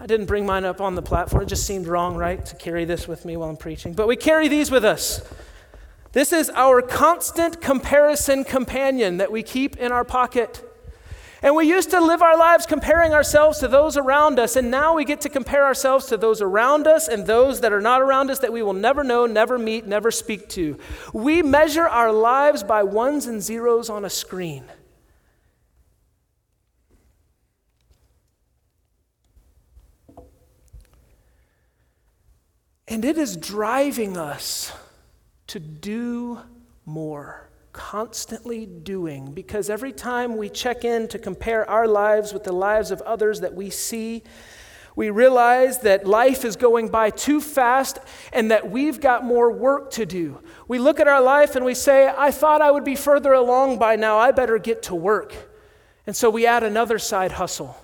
I 0.00 0.06
didn't 0.06 0.26
bring 0.26 0.44
mine 0.44 0.64
up 0.64 0.80
on 0.80 0.96
the 0.96 1.02
platform. 1.02 1.44
It 1.44 1.46
just 1.46 1.66
seemed 1.66 1.86
wrong, 1.86 2.16
right, 2.16 2.44
to 2.46 2.56
carry 2.56 2.84
this 2.84 3.06
with 3.06 3.24
me 3.24 3.36
while 3.36 3.48
I'm 3.48 3.56
preaching. 3.56 3.94
But 3.94 4.08
we 4.08 4.16
carry 4.16 4.48
these 4.48 4.70
with 4.70 4.84
us. 4.84 5.22
This 6.12 6.32
is 6.32 6.50
our 6.50 6.82
constant 6.82 7.60
comparison 7.60 8.44
companion 8.44 9.16
that 9.18 9.32
we 9.32 9.42
keep 9.42 9.76
in 9.76 9.92
our 9.92 10.04
pocket. 10.04 10.62
And 11.42 11.54
we 11.54 11.66
used 11.66 11.90
to 11.90 12.00
live 12.00 12.22
our 12.22 12.38
lives 12.38 12.64
comparing 12.66 13.12
ourselves 13.12 13.58
to 13.58 13.68
those 13.68 13.96
around 13.96 14.38
us, 14.38 14.56
and 14.56 14.70
now 14.70 14.94
we 14.94 15.04
get 15.04 15.20
to 15.22 15.28
compare 15.28 15.64
ourselves 15.64 16.06
to 16.06 16.16
those 16.16 16.40
around 16.40 16.86
us 16.86 17.06
and 17.06 17.26
those 17.26 17.60
that 17.60 17.72
are 17.72 17.82
not 17.82 18.00
around 18.00 18.30
us 18.30 18.38
that 18.38 18.52
we 18.52 18.62
will 18.62 18.72
never 18.72 19.04
know, 19.04 19.26
never 19.26 19.58
meet, 19.58 19.86
never 19.86 20.10
speak 20.10 20.48
to. 20.50 20.78
We 21.12 21.42
measure 21.42 21.86
our 21.86 22.12
lives 22.12 22.62
by 22.62 22.82
ones 22.82 23.26
and 23.26 23.42
zeros 23.42 23.90
on 23.90 24.04
a 24.04 24.10
screen. 24.10 24.64
And 32.86 33.04
it 33.04 33.16
is 33.16 33.36
driving 33.36 34.16
us 34.16 34.72
to 35.46 35.58
do 35.58 36.40
more, 36.84 37.48
constantly 37.72 38.66
doing, 38.66 39.32
because 39.32 39.70
every 39.70 39.92
time 39.92 40.36
we 40.36 40.48
check 40.50 40.84
in 40.84 41.08
to 41.08 41.18
compare 41.18 41.68
our 41.68 41.88
lives 41.88 42.32
with 42.32 42.44
the 42.44 42.52
lives 42.52 42.90
of 42.90 43.00
others 43.02 43.40
that 43.40 43.54
we 43.54 43.70
see, 43.70 44.22
We 44.96 45.10
realize 45.10 45.80
that 45.80 46.06
life 46.06 46.44
is 46.44 46.54
going 46.54 46.88
by 46.88 47.10
too 47.10 47.40
fast 47.40 47.98
and 48.32 48.50
that 48.50 48.70
we've 48.70 49.00
got 49.00 49.24
more 49.24 49.50
work 49.50 49.90
to 49.92 50.06
do. 50.06 50.40
We 50.68 50.78
look 50.78 51.00
at 51.00 51.08
our 51.08 51.20
life 51.20 51.56
and 51.56 51.64
we 51.64 51.74
say, 51.74 52.12
I 52.16 52.30
thought 52.30 52.62
I 52.62 52.70
would 52.70 52.84
be 52.84 52.94
further 52.94 53.32
along 53.32 53.78
by 53.78 53.96
now. 53.96 54.18
I 54.18 54.30
better 54.30 54.58
get 54.58 54.84
to 54.84 54.94
work. 54.94 55.34
And 56.06 56.14
so 56.14 56.30
we 56.30 56.46
add 56.46 56.62
another 56.62 56.98
side 56.98 57.32
hustle. 57.32 57.76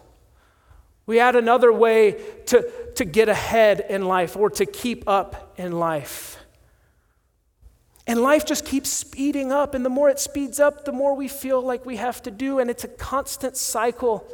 We 1.11 1.19
add 1.19 1.35
another 1.35 1.73
way 1.73 2.23
to, 2.47 2.71
to 2.95 3.05
get 3.05 3.29
ahead 3.29 3.85
in 3.91 4.05
life 4.05 4.37
or 4.37 4.49
to 4.51 4.65
keep 4.65 5.09
up 5.09 5.55
in 5.59 5.73
life. 5.73 6.39
And 8.07 8.23
life 8.23 8.47
just 8.47 8.65
keeps 8.65 8.91
speeding 8.91 9.51
up. 9.51 9.75
And 9.75 9.85
the 9.85 9.91
more 9.91 10.09
it 10.09 10.21
speeds 10.21 10.61
up, 10.61 10.85
the 10.85 10.93
more 10.93 11.17
we 11.17 11.27
feel 11.27 11.61
like 11.61 11.85
we 11.85 11.97
have 11.97 12.23
to 12.23 12.31
do. 12.31 12.61
And 12.61 12.71
it's 12.71 12.85
a 12.85 12.89
constant 12.89 13.57
cycle. 13.57 14.25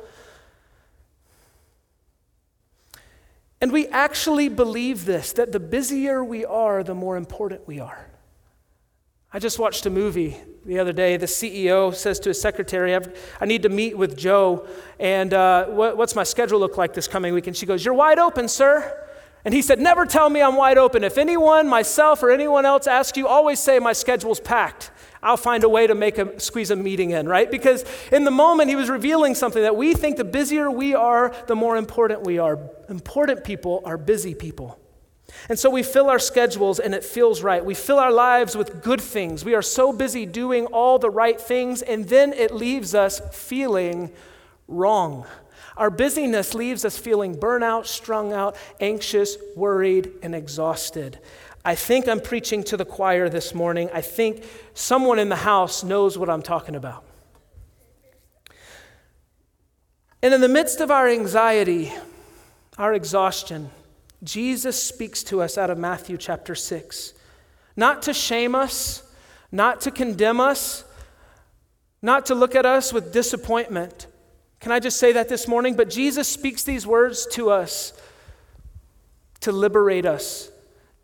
And 3.62 3.72
we 3.72 3.86
actually 3.86 4.50
believe 4.50 5.06
this 5.06 5.32
that 5.32 5.52
the 5.52 5.60
busier 5.60 6.22
we 6.22 6.44
are, 6.44 6.84
the 6.84 6.94
more 6.94 7.16
important 7.16 7.66
we 7.66 7.80
are. 7.80 8.06
I 9.32 9.38
just 9.40 9.58
watched 9.58 9.84
a 9.86 9.90
movie 9.90 10.36
the 10.64 10.78
other 10.78 10.92
day. 10.92 11.16
The 11.16 11.26
CEO 11.26 11.94
says 11.94 12.20
to 12.20 12.30
his 12.30 12.40
secretary, 12.40 12.96
I 13.40 13.44
need 13.44 13.62
to 13.62 13.68
meet 13.68 13.98
with 13.98 14.16
Joe, 14.16 14.66
and 15.00 15.34
uh, 15.34 15.66
what, 15.66 15.96
what's 15.96 16.14
my 16.14 16.22
schedule 16.22 16.60
look 16.60 16.76
like 16.76 16.94
this 16.94 17.08
coming 17.08 17.34
week? 17.34 17.48
And 17.48 17.56
she 17.56 17.66
goes, 17.66 17.84
You're 17.84 17.94
wide 17.94 18.18
open, 18.18 18.48
sir. 18.48 19.02
And 19.44 19.52
he 19.52 19.62
said, 19.62 19.80
Never 19.80 20.06
tell 20.06 20.30
me 20.30 20.40
I'm 20.42 20.54
wide 20.54 20.78
open. 20.78 21.02
If 21.02 21.18
anyone, 21.18 21.68
myself, 21.68 22.22
or 22.22 22.30
anyone 22.30 22.64
else 22.64 22.86
asks 22.86 23.18
you, 23.18 23.26
always 23.26 23.58
say 23.58 23.80
my 23.80 23.92
schedule's 23.92 24.40
packed. 24.40 24.92
I'll 25.22 25.36
find 25.36 25.64
a 25.64 25.68
way 25.68 25.88
to 25.88 25.94
make 25.94 26.18
a 26.18 26.38
squeeze 26.38 26.70
a 26.70 26.76
meeting 26.76 27.10
in, 27.10 27.28
right? 27.28 27.50
Because 27.50 27.84
in 28.12 28.24
the 28.24 28.30
moment 28.30 28.68
he 28.68 28.76
was 28.76 28.88
revealing 28.88 29.34
something 29.34 29.62
that 29.62 29.76
we 29.76 29.92
think 29.92 30.18
the 30.18 30.24
busier 30.24 30.70
we 30.70 30.94
are, 30.94 31.34
the 31.48 31.56
more 31.56 31.76
important 31.76 32.22
we 32.22 32.38
are. 32.38 32.60
Important 32.88 33.42
people 33.42 33.82
are 33.84 33.98
busy 33.98 34.36
people. 34.36 34.78
And 35.48 35.58
so 35.58 35.70
we 35.70 35.82
fill 35.82 36.10
our 36.10 36.18
schedules 36.18 36.80
and 36.80 36.94
it 36.94 37.04
feels 37.04 37.42
right. 37.42 37.64
We 37.64 37.74
fill 37.74 37.98
our 37.98 38.12
lives 38.12 38.56
with 38.56 38.82
good 38.82 39.00
things. 39.00 39.44
We 39.44 39.54
are 39.54 39.62
so 39.62 39.92
busy 39.92 40.26
doing 40.26 40.66
all 40.66 40.98
the 40.98 41.10
right 41.10 41.40
things, 41.40 41.82
and 41.82 42.08
then 42.08 42.32
it 42.32 42.52
leaves 42.52 42.94
us 42.94 43.20
feeling 43.32 44.10
wrong. 44.66 45.26
Our 45.76 45.90
busyness 45.90 46.54
leaves 46.54 46.84
us 46.84 46.96
feeling 46.96 47.36
burnout, 47.36 47.86
strung 47.86 48.32
out, 48.32 48.56
anxious, 48.80 49.36
worried, 49.54 50.10
and 50.22 50.34
exhausted. 50.34 51.18
I 51.64 51.74
think 51.74 52.08
I'm 52.08 52.20
preaching 52.20 52.64
to 52.64 52.76
the 52.76 52.84
choir 52.84 53.28
this 53.28 53.54
morning. 53.54 53.90
I 53.92 54.00
think 54.00 54.44
someone 54.72 55.18
in 55.18 55.28
the 55.28 55.36
house 55.36 55.84
knows 55.84 56.16
what 56.16 56.30
I'm 56.30 56.42
talking 56.42 56.76
about. 56.76 57.04
And 60.22 60.32
in 60.32 60.40
the 60.40 60.48
midst 60.48 60.80
of 60.80 60.90
our 60.90 61.08
anxiety, 61.08 61.92
our 62.78 62.94
exhaustion, 62.94 63.70
Jesus 64.26 64.82
speaks 64.82 65.22
to 65.22 65.40
us 65.40 65.56
out 65.56 65.70
of 65.70 65.78
Matthew 65.78 66.16
chapter 66.16 66.56
6. 66.56 67.14
Not 67.76 68.02
to 68.02 68.12
shame 68.12 68.56
us, 68.56 69.04
not 69.52 69.82
to 69.82 69.92
condemn 69.92 70.40
us, 70.40 70.84
not 72.02 72.26
to 72.26 72.34
look 72.34 72.56
at 72.56 72.66
us 72.66 72.92
with 72.92 73.12
disappointment. 73.12 74.08
Can 74.58 74.72
I 74.72 74.80
just 74.80 74.98
say 74.98 75.12
that 75.12 75.28
this 75.28 75.46
morning? 75.46 75.76
But 75.76 75.90
Jesus 75.90 76.26
speaks 76.26 76.64
these 76.64 76.84
words 76.84 77.26
to 77.32 77.50
us 77.50 77.92
to 79.40 79.52
liberate 79.52 80.06
us, 80.06 80.50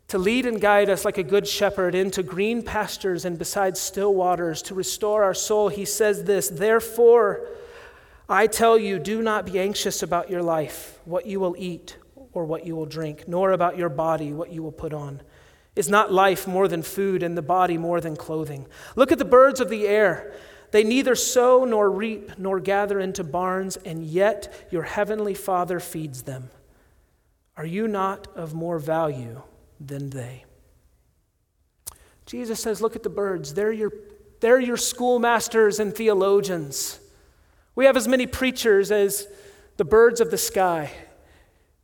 to 0.09 0.17
lead 0.17 0.45
and 0.45 0.59
guide 0.59 0.89
us 0.89 1.05
like 1.05 1.17
a 1.17 1.23
good 1.23 1.47
shepherd 1.47 1.95
into 1.95 2.23
green 2.23 2.61
pastures 2.61 3.23
and 3.23 3.39
beside 3.39 3.77
still 3.77 4.13
waters, 4.13 4.61
to 4.63 4.75
restore 4.75 5.23
our 5.23 5.33
soul. 5.33 5.69
He 5.69 5.85
says 5.85 6.25
this 6.25 6.49
Therefore, 6.49 7.47
I 8.27 8.47
tell 8.47 8.77
you, 8.77 8.99
do 8.99 9.21
not 9.21 9.45
be 9.45 9.59
anxious 9.59 10.03
about 10.03 10.29
your 10.29 10.43
life, 10.43 10.99
what 11.05 11.25
you 11.25 11.39
will 11.39 11.55
eat 11.57 11.95
or 12.33 12.45
what 12.45 12.65
you 12.65 12.75
will 12.75 12.85
drink, 12.85 13.27
nor 13.27 13.51
about 13.51 13.77
your 13.77 13.89
body, 13.89 14.33
what 14.33 14.51
you 14.51 14.63
will 14.63 14.71
put 14.71 14.93
on. 14.93 15.21
Is 15.75 15.89
not 15.89 16.11
life 16.11 16.47
more 16.47 16.67
than 16.67 16.83
food, 16.83 17.23
and 17.23 17.37
the 17.37 17.41
body 17.41 17.77
more 17.77 17.99
than 17.99 18.15
clothing? 18.15 18.67
Look 18.95 19.11
at 19.11 19.17
the 19.17 19.25
birds 19.25 19.59
of 19.59 19.69
the 19.69 19.87
air. 19.87 20.33
They 20.71 20.83
neither 20.83 21.15
sow 21.15 21.65
nor 21.65 21.89
reap 21.89 22.37
nor 22.37 22.59
gather 22.59 22.99
into 22.99 23.23
barns, 23.23 23.77
and 23.77 24.03
yet 24.03 24.67
your 24.71 24.83
heavenly 24.83 25.33
Father 25.33 25.79
feeds 25.79 26.23
them. 26.23 26.49
Are 27.55 27.65
you 27.65 27.87
not 27.87 28.27
of 28.35 28.53
more 28.53 28.79
value 28.79 29.41
than 29.79 30.09
they? 30.09 30.45
Jesus 32.25 32.59
says, 32.59 32.81
Look 32.81 32.95
at 32.95 33.03
the 33.03 33.09
birds. 33.09 33.53
They're 33.53 33.71
your, 33.71 33.91
they're 34.39 34.59
your 34.59 34.77
schoolmasters 34.77 35.79
and 35.79 35.93
theologians. 35.93 36.99
We 37.75 37.85
have 37.85 37.97
as 37.97 38.07
many 38.07 38.27
preachers 38.27 38.91
as 38.91 39.27
the 39.77 39.85
birds 39.85 40.21
of 40.21 40.31
the 40.31 40.37
sky. 40.37 40.91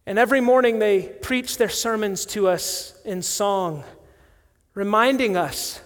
And 0.05 0.17
every 0.17 0.41
morning 0.41 0.79
they 0.79 1.03
preach 1.03 1.57
their 1.57 1.69
sermons 1.69 2.25
to 2.27 2.47
us 2.47 2.99
in 3.05 3.21
song, 3.21 3.83
reminding 4.73 5.37
us 5.37 5.81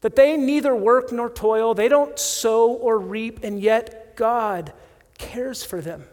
that 0.00 0.16
they 0.16 0.36
neither 0.36 0.74
work 0.74 1.12
nor 1.12 1.30
toil, 1.30 1.72
they 1.72 1.88
don't 1.88 2.18
sow 2.18 2.72
or 2.72 2.98
reap, 2.98 3.42
and 3.42 3.60
yet 3.60 4.16
God 4.16 4.72
cares 5.18 5.64
for 5.64 5.80
them. 5.80 6.04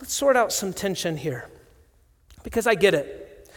Let's 0.00 0.12
sort 0.12 0.36
out 0.36 0.52
some 0.52 0.72
tension 0.72 1.16
here 1.16 1.48
because 2.42 2.66
I 2.66 2.74
get 2.74 2.92
it. 2.94 3.50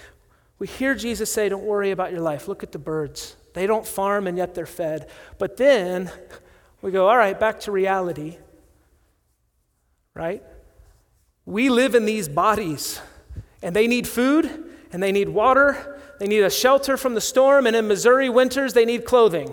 We 0.58 0.68
hear 0.68 0.96
Jesus 0.96 1.32
say, 1.32 1.50
Don't 1.50 1.66
worry 1.66 1.92
about 1.92 2.12
your 2.12 2.22
life. 2.22 2.48
Look 2.48 2.64
at 2.64 2.72
the 2.72 2.80
birds. 2.80 3.36
They 3.54 3.68
don't 3.68 3.86
farm 3.86 4.28
and 4.28 4.38
yet 4.38 4.56
they're 4.56 4.66
fed. 4.66 5.10
But 5.38 5.58
then 5.58 6.12
we 6.82 6.92
go, 6.92 7.08
All 7.08 7.18
right, 7.18 7.38
back 7.38 7.62
to 7.62 7.72
reality, 7.72 8.38
right? 10.14 10.44
We 11.50 11.70
live 11.70 11.96
in 11.96 12.06
these 12.06 12.30
bodies, 12.30 13.02
and 13.64 13.76
they 13.76 13.88
need 13.88 14.08
food, 14.08 14.72
and 14.92 15.02
they 15.02 15.12
need 15.12 15.30
water, 15.30 16.00
they 16.20 16.28
need 16.28 16.44
a 16.44 16.50
shelter 16.52 16.96
from 16.96 17.16
the 17.16 17.22
storm, 17.22 17.66
and 17.66 17.76
in 17.76 17.88
Missouri 17.88 18.30
winters, 18.30 18.74
they 18.74 18.86
need 18.86 19.04
clothing. 19.04 19.52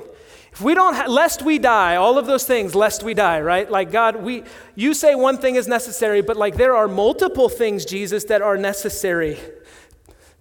If 0.52 0.60
we 0.60 0.74
don't, 0.74 0.94
ha- 0.94 1.06
lest 1.06 1.40
we 1.40 1.58
die, 1.58 1.96
all 1.96 2.18
of 2.18 2.26
those 2.26 2.44
things, 2.44 2.74
lest 2.74 3.02
we 3.02 3.14
die, 3.14 3.40
right? 3.40 3.70
Like 3.70 3.90
God, 3.90 4.16
we, 4.16 4.44
you 4.74 4.92
say 4.92 5.14
one 5.14 5.38
thing 5.38 5.54
is 5.54 5.66
necessary, 5.66 6.20
but 6.20 6.36
like 6.36 6.56
there 6.56 6.76
are 6.76 6.86
multiple 6.86 7.48
things, 7.48 7.86
Jesus, 7.86 8.24
that 8.24 8.42
are 8.42 8.58
necessary 8.58 9.38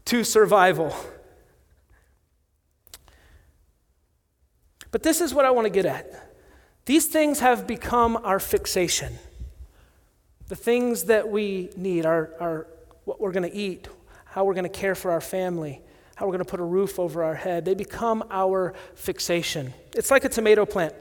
to 0.03 0.25
survival. 0.25 0.93
But 4.91 5.03
this 5.03 5.21
is 5.21 5.33
what 5.33 5.45
I 5.45 5.51
want 5.51 5.67
to 5.67 5.71
get 5.71 5.85
at. 5.85 6.33
These 6.83 7.07
things 7.07 7.39
have 7.39 7.65
become 7.65 8.17
our 8.25 8.41
fixation. 8.41 9.13
The 10.47 10.55
things 10.55 11.05
that 11.05 11.29
we 11.29 11.69
need 11.75 12.05
are, 12.05 12.31
are 12.39 12.67
what 13.05 13.19
we're 13.19 13.31
going 13.31 13.49
to 13.49 13.55
eat, 13.55 13.87
how 14.25 14.43
we're 14.43 14.53
going 14.53 14.63
to 14.63 14.69
care 14.69 14.95
for 14.95 15.11
our 15.11 15.21
family, 15.21 15.81
how 16.15 16.25
we're 16.25 16.33
going 16.33 16.45
to 16.45 16.49
put 16.49 16.59
a 16.59 16.63
roof 16.63 16.99
over 16.99 17.23
our 17.23 17.35
head. 17.35 17.65
They 17.65 17.73
become 17.73 18.23
our 18.29 18.73
fixation. 18.95 19.73
It's 19.93 20.11
like 20.11 20.23
a 20.23 20.29
tomato 20.29 20.65
plant. 20.65 20.93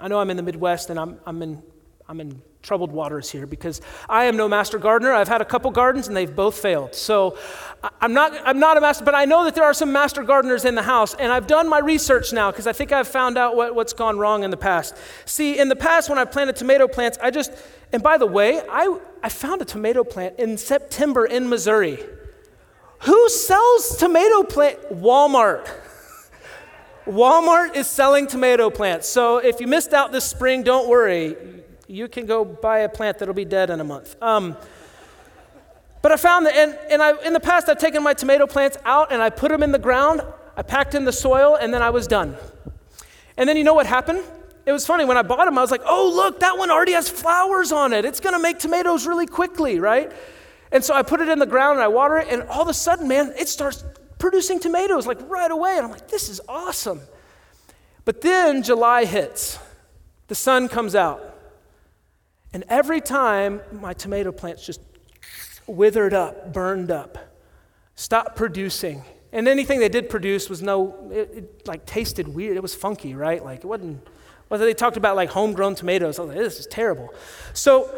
I 0.00 0.08
know 0.08 0.20
I'm 0.20 0.30
in 0.30 0.36
the 0.36 0.42
Midwest 0.42 0.90
and 0.90 0.98
I'm, 0.98 1.18
I'm, 1.26 1.42
in, 1.42 1.62
I'm 2.10 2.22
in 2.22 2.40
troubled 2.62 2.90
waters 2.90 3.30
here 3.30 3.46
because 3.46 3.82
I 4.08 4.24
am 4.24 4.36
no 4.38 4.48
master 4.48 4.78
gardener. 4.78 5.12
I've 5.12 5.28
had 5.28 5.42
a 5.42 5.44
couple 5.44 5.70
gardens 5.70 6.08
and 6.08 6.16
they've 6.16 6.34
both 6.34 6.56
failed. 6.56 6.94
So 6.94 7.36
I'm 8.00 8.14
not, 8.14 8.32
I'm 8.46 8.58
not 8.58 8.78
a 8.78 8.80
master, 8.80 9.04
but 9.04 9.14
I 9.14 9.26
know 9.26 9.44
that 9.44 9.54
there 9.54 9.64
are 9.64 9.74
some 9.74 9.92
master 9.92 10.22
gardeners 10.22 10.64
in 10.64 10.74
the 10.74 10.82
house. 10.82 11.12
And 11.12 11.30
I've 11.30 11.46
done 11.46 11.68
my 11.68 11.80
research 11.80 12.32
now 12.32 12.50
because 12.50 12.66
I 12.66 12.72
think 12.72 12.92
I've 12.92 13.08
found 13.08 13.36
out 13.36 13.56
what, 13.56 13.74
what's 13.74 13.92
gone 13.92 14.18
wrong 14.18 14.42
in 14.42 14.50
the 14.50 14.56
past. 14.56 14.96
See, 15.26 15.58
in 15.58 15.68
the 15.68 15.76
past, 15.76 16.08
when 16.08 16.18
I 16.18 16.24
planted 16.24 16.56
tomato 16.56 16.88
plants, 16.88 17.18
I 17.20 17.30
just, 17.30 17.52
and 17.92 18.02
by 18.02 18.16
the 18.16 18.26
way, 18.26 18.62
I, 18.70 18.98
I 19.22 19.28
found 19.28 19.60
a 19.60 19.66
tomato 19.66 20.02
plant 20.02 20.38
in 20.38 20.56
September 20.56 21.26
in 21.26 21.46
Missouri. 21.50 22.02
Who 23.00 23.28
sells 23.28 23.98
tomato 23.98 24.44
plant? 24.44 24.78
Walmart. 24.92 25.68
Walmart 27.06 27.76
is 27.76 27.86
selling 27.86 28.26
tomato 28.26 28.70
plants. 28.70 29.06
So 29.06 29.36
if 29.38 29.60
you 29.60 29.66
missed 29.66 29.92
out 29.92 30.10
this 30.10 30.24
spring, 30.24 30.62
don't 30.62 30.88
worry 30.88 31.36
you 31.88 32.06
can 32.06 32.26
go 32.26 32.44
buy 32.44 32.80
a 32.80 32.88
plant 32.88 33.18
that'll 33.18 33.34
be 33.34 33.46
dead 33.46 33.70
in 33.70 33.80
a 33.80 33.84
month. 33.84 34.14
Um, 34.22 34.56
but 36.02 36.12
I 36.12 36.16
found 36.16 36.46
that, 36.46 36.54
and, 36.54 36.78
and 36.90 37.02
I, 37.02 37.20
in 37.24 37.32
the 37.32 37.40
past, 37.40 37.68
I've 37.68 37.78
taken 37.78 38.02
my 38.02 38.14
tomato 38.14 38.46
plants 38.46 38.78
out 38.84 39.10
and 39.10 39.20
I 39.20 39.30
put 39.30 39.50
them 39.50 39.62
in 39.62 39.72
the 39.72 39.78
ground, 39.78 40.22
I 40.56 40.62
packed 40.62 40.94
in 40.94 41.04
the 41.04 41.12
soil, 41.12 41.56
and 41.56 41.72
then 41.72 41.82
I 41.82 41.90
was 41.90 42.06
done. 42.06 42.36
And 43.36 43.48
then 43.48 43.56
you 43.56 43.64
know 43.64 43.74
what 43.74 43.86
happened? 43.86 44.22
It 44.66 44.72
was 44.72 44.86
funny, 44.86 45.06
when 45.06 45.16
I 45.16 45.22
bought 45.22 45.46
them, 45.46 45.56
I 45.56 45.62
was 45.62 45.70
like, 45.70 45.82
oh, 45.86 46.12
look, 46.14 46.40
that 46.40 46.58
one 46.58 46.70
already 46.70 46.92
has 46.92 47.08
flowers 47.08 47.72
on 47.72 47.92
it. 47.94 48.04
It's 48.04 48.20
gonna 48.20 48.38
make 48.38 48.58
tomatoes 48.58 49.06
really 49.06 49.26
quickly, 49.26 49.80
right? 49.80 50.12
And 50.70 50.84
so 50.84 50.94
I 50.94 51.02
put 51.02 51.20
it 51.20 51.28
in 51.28 51.38
the 51.38 51.46
ground 51.46 51.78
and 51.78 51.82
I 51.82 51.88
water 51.88 52.18
it, 52.18 52.28
and 52.28 52.42
all 52.42 52.62
of 52.62 52.68
a 52.68 52.74
sudden, 52.74 53.08
man, 53.08 53.32
it 53.38 53.48
starts 53.48 53.82
producing 54.18 54.60
tomatoes 54.60 55.06
like 55.06 55.18
right 55.30 55.50
away. 55.50 55.76
And 55.76 55.86
I'm 55.86 55.90
like, 55.90 56.08
this 56.08 56.28
is 56.28 56.40
awesome. 56.48 57.00
But 58.04 58.20
then 58.20 58.62
July 58.62 59.06
hits, 59.06 59.58
the 60.26 60.34
sun 60.34 60.68
comes 60.68 60.94
out. 60.94 61.37
And 62.52 62.64
every 62.68 63.00
time 63.00 63.60
my 63.72 63.92
tomato 63.92 64.32
plants 64.32 64.64
just 64.64 64.80
withered 65.66 66.14
up, 66.14 66.52
burned 66.52 66.90
up, 66.90 67.18
stopped 67.94 68.36
producing. 68.36 69.02
And 69.32 69.46
anything 69.46 69.80
they 69.80 69.90
did 69.90 70.08
produce 70.08 70.48
was 70.48 70.62
no, 70.62 71.10
it, 71.12 71.30
it 71.34 71.68
like 71.68 71.84
tasted 71.84 72.26
weird. 72.26 72.56
It 72.56 72.62
was 72.62 72.74
funky, 72.74 73.14
right? 73.14 73.44
Like 73.44 73.58
it 73.58 73.66
wasn't, 73.66 74.06
whether 74.48 74.64
they 74.64 74.72
talked 74.72 74.96
about 74.96 75.16
like 75.16 75.28
homegrown 75.28 75.74
tomatoes, 75.74 76.18
I 76.18 76.22
was 76.22 76.28
like, 76.30 76.38
this 76.38 76.58
is 76.58 76.66
terrible. 76.66 77.12
So 77.52 77.90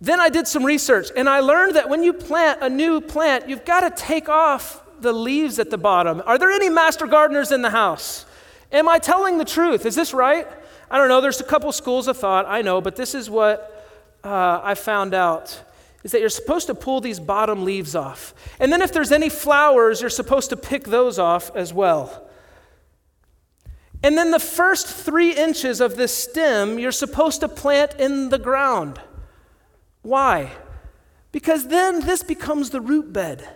Then 0.00 0.20
I 0.20 0.28
did 0.28 0.46
some 0.46 0.64
research 0.64 1.08
and 1.16 1.28
I 1.28 1.40
learned 1.40 1.76
that 1.76 1.88
when 1.88 2.02
you 2.02 2.12
plant 2.12 2.62
a 2.62 2.68
new 2.68 3.00
plant, 3.00 3.48
you've 3.48 3.64
got 3.64 3.80
to 3.80 4.02
take 4.02 4.28
off 4.28 4.82
the 5.00 5.12
leaves 5.12 5.58
at 5.58 5.70
the 5.70 5.78
bottom. 5.78 6.22
Are 6.26 6.38
there 6.38 6.50
any 6.50 6.68
master 6.68 7.06
gardeners 7.06 7.50
in 7.50 7.62
the 7.62 7.70
house? 7.70 8.26
Am 8.72 8.88
I 8.88 8.98
telling 8.98 9.38
the 9.38 9.44
truth? 9.44 9.86
Is 9.86 9.94
this 9.94 10.12
right? 10.12 10.46
I 10.90 10.98
don't 10.98 11.08
know. 11.08 11.20
There's 11.20 11.40
a 11.40 11.44
couple 11.44 11.70
schools 11.72 12.08
of 12.08 12.16
thought, 12.16 12.46
I 12.46 12.62
know, 12.62 12.80
but 12.80 12.96
this 12.96 13.14
is 13.14 13.28
what 13.28 13.72
uh, 14.24 14.60
I 14.62 14.74
found 14.74 15.14
out 15.14 15.62
is 16.04 16.12
that 16.12 16.20
you're 16.20 16.28
supposed 16.28 16.68
to 16.68 16.74
pull 16.74 17.00
these 17.00 17.18
bottom 17.18 17.64
leaves 17.64 17.96
off. 17.96 18.32
And 18.60 18.72
then 18.72 18.80
if 18.80 18.92
there's 18.92 19.10
any 19.10 19.28
flowers, 19.28 20.00
you're 20.00 20.10
supposed 20.10 20.50
to 20.50 20.56
pick 20.56 20.84
those 20.84 21.18
off 21.18 21.50
as 21.56 21.74
well. 21.74 22.28
And 24.04 24.16
then 24.16 24.30
the 24.30 24.38
first 24.38 24.86
three 24.86 25.32
inches 25.32 25.80
of 25.80 25.96
this 25.96 26.16
stem, 26.16 26.78
you're 26.78 26.92
supposed 26.92 27.40
to 27.40 27.48
plant 27.48 27.94
in 27.98 28.28
the 28.28 28.38
ground. 28.38 29.00
Why? 30.02 30.52
Because 31.32 31.66
then 31.66 32.06
this 32.06 32.22
becomes 32.22 32.70
the 32.70 32.80
root 32.80 33.12
bed. 33.12 33.48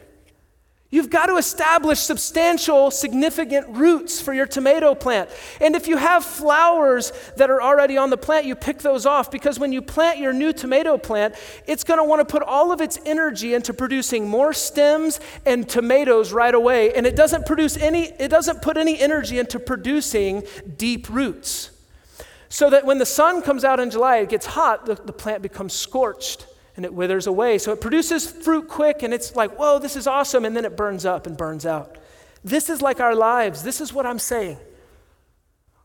You've 0.93 1.11
got 1.11 1.27
to 1.27 1.37
establish 1.37 2.01
substantial, 2.01 2.91
significant 2.91 3.69
roots 3.69 4.21
for 4.21 4.35
your 4.35 4.47
tomato 4.47 4.97
plant. 4.97 5.31
And 5.61 5.77
if 5.77 5.87
you 5.87 5.97
have 5.97 6.25
flowers 6.25 7.13
that 7.37 7.49
are 7.49 7.63
already 7.63 7.97
on 7.97 8.11
the 8.11 8.17
plant, 8.17 8.45
you 8.45 8.57
pick 8.57 8.79
those 8.79 9.07
off 9.07 9.31
because 9.31 9.57
when 9.57 9.71
you 9.71 9.83
plant 9.83 10.19
your 10.19 10.33
new 10.33 10.53
tomato 10.53 10.99
plant, 10.99 11.37
it's 11.69 11.85
going 11.85 12.01
to 12.01 12.05
want 12.05 12.27
to 12.27 12.31
put 12.31 12.43
all 12.43 12.73
of 12.73 12.81
its 12.81 12.99
energy 13.07 13.55
into 13.55 13.73
producing 13.73 14.29
more 14.29 14.53
stems 14.53 15.21
and 15.47 15.69
tomatoes 15.69 16.33
right 16.33 16.55
away. 16.55 16.93
And 16.93 17.07
it 17.07 17.15
doesn't 17.15 17.47
produce 17.47 17.77
any, 17.77 18.07
it 18.19 18.29
doesn't 18.29 18.61
put 18.61 18.77
any 18.77 18.99
energy 18.99 19.39
into 19.39 19.61
producing 19.61 20.43
deep 20.77 21.09
roots. 21.09 21.71
So 22.49 22.69
that 22.69 22.85
when 22.85 22.99
the 22.99 23.07
sun 23.07 23.43
comes 23.43 23.63
out 23.63 23.79
in 23.79 23.93
July, 23.93 24.17
it 24.17 24.29
gets 24.29 24.45
hot, 24.45 24.87
the, 24.87 24.97
the 24.97 25.13
plant 25.13 25.41
becomes 25.41 25.73
scorched 25.73 26.49
and 26.81 26.87
it 26.87 26.95
withers 26.95 27.27
away. 27.27 27.59
So 27.59 27.73
it 27.73 27.81
produces 27.83 28.31
fruit 28.31 28.67
quick, 28.67 29.03
and 29.03 29.13
it's 29.13 29.37
like, 29.37 29.59
whoa, 29.59 29.79
this 29.79 29.97
is 29.97 30.07
awesome, 30.07 30.47
and 30.47 30.57
then 30.57 30.65
it 30.65 30.79
burns 30.79 31.05
up 31.05 31.27
and 31.27 31.37
burns 31.37 31.67
out. 31.67 31.99
This 32.43 32.71
is 32.71 32.81
like 32.81 33.01
our 33.01 33.15
lives. 33.15 33.63
This 33.63 33.83
is 33.83 33.93
what 33.93 34.07
I'm 34.07 34.19
saying. 34.19 34.57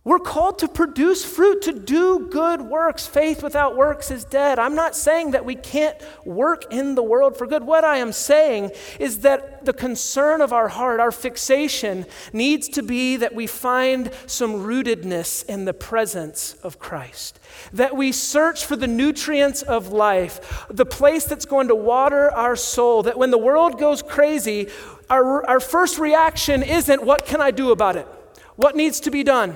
We're 0.06 0.20
called 0.20 0.60
to 0.60 0.68
produce 0.68 1.26
fruit, 1.26 1.63
to 1.63 1.74
do 1.74 2.28
good 2.30 2.62
works. 2.62 3.08
Faith 3.08 3.41
without 3.41 3.76
works 3.76 4.12
is 4.12 4.24
dead. 4.24 4.60
I'm 4.60 4.76
not 4.76 4.96
saying 4.96 5.32
that 5.32 5.46
we 5.46 5.56
can't 5.56 5.98
work 6.24 6.72
in 6.72 6.94
the 6.94 7.02
world 7.02 7.36
for 7.36 7.48
good. 7.48 7.63
What 7.63 7.84
I 7.84 7.98
am 7.98 8.12
saying 8.12 8.70
is 9.00 9.22
that 9.22 9.65
the 9.65 9.74
concern 9.74 10.41
of 10.41 10.54
our 10.54 10.68
heart, 10.68 11.00
our 11.00 11.12
fixation, 11.12 12.06
needs 12.32 12.70
to 12.70 12.84
be 12.84 13.18
that 13.18 13.34
we 13.34 13.48
find 13.48 14.12
some 14.28 14.54
rootedness 14.54 15.44
in 15.48 15.65
the 15.65 15.74
presence 15.74 16.54
of 16.62 16.78
Christ. 16.78 17.39
That 17.74 17.98
we 17.98 18.12
search 18.12 18.63
for 18.63 18.76
the 18.76 18.86
nutrients 18.86 19.63
of 19.63 19.88
life, 19.88 20.68
the 20.70 20.86
place 20.86 21.26
that's 21.26 21.46
going 21.46 21.70
to 21.70 21.76
water 21.76 22.30
our 22.30 22.56
soul. 22.56 23.02
That 23.02 23.18
when 23.18 23.32
the 23.32 23.39
world 23.39 23.80
goes 23.80 24.04
crazy, 24.04 24.68
our, 25.10 25.44
our 25.48 25.60
first 25.60 25.98
reaction 25.98 26.62
isn't, 26.62 27.04
What 27.04 27.26
can 27.26 27.41
I 27.41 27.50
do 27.50 27.72
about 27.72 27.96
it? 27.96 28.08
What 28.56 28.76
needs 28.76 29.00
to 29.00 29.10
be 29.10 29.24
done? 29.24 29.56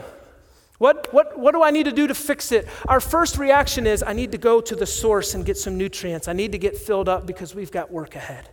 What, 0.79 1.13
what, 1.13 1.37
what 1.37 1.53
do 1.53 1.61
I 1.61 1.71
need 1.71 1.83
to 1.83 1.91
do 1.91 2.07
to 2.07 2.15
fix 2.15 2.53
it? 2.53 2.67
Our 2.87 3.01
first 3.01 3.37
reaction 3.37 3.85
is 3.85 4.01
I 4.01 4.13
need 4.13 4.31
to 4.31 4.37
go 4.37 4.61
to 4.61 4.75
the 4.75 4.85
source 4.85 5.35
and 5.35 5.45
get 5.45 5.57
some 5.57 5.77
nutrients. 5.77 6.27
I 6.29 6.33
need 6.33 6.53
to 6.53 6.57
get 6.57 6.77
filled 6.77 7.09
up 7.09 7.27
because 7.27 7.53
we've 7.53 7.71
got 7.71 7.91
work 7.91 8.15
ahead. 8.15 8.49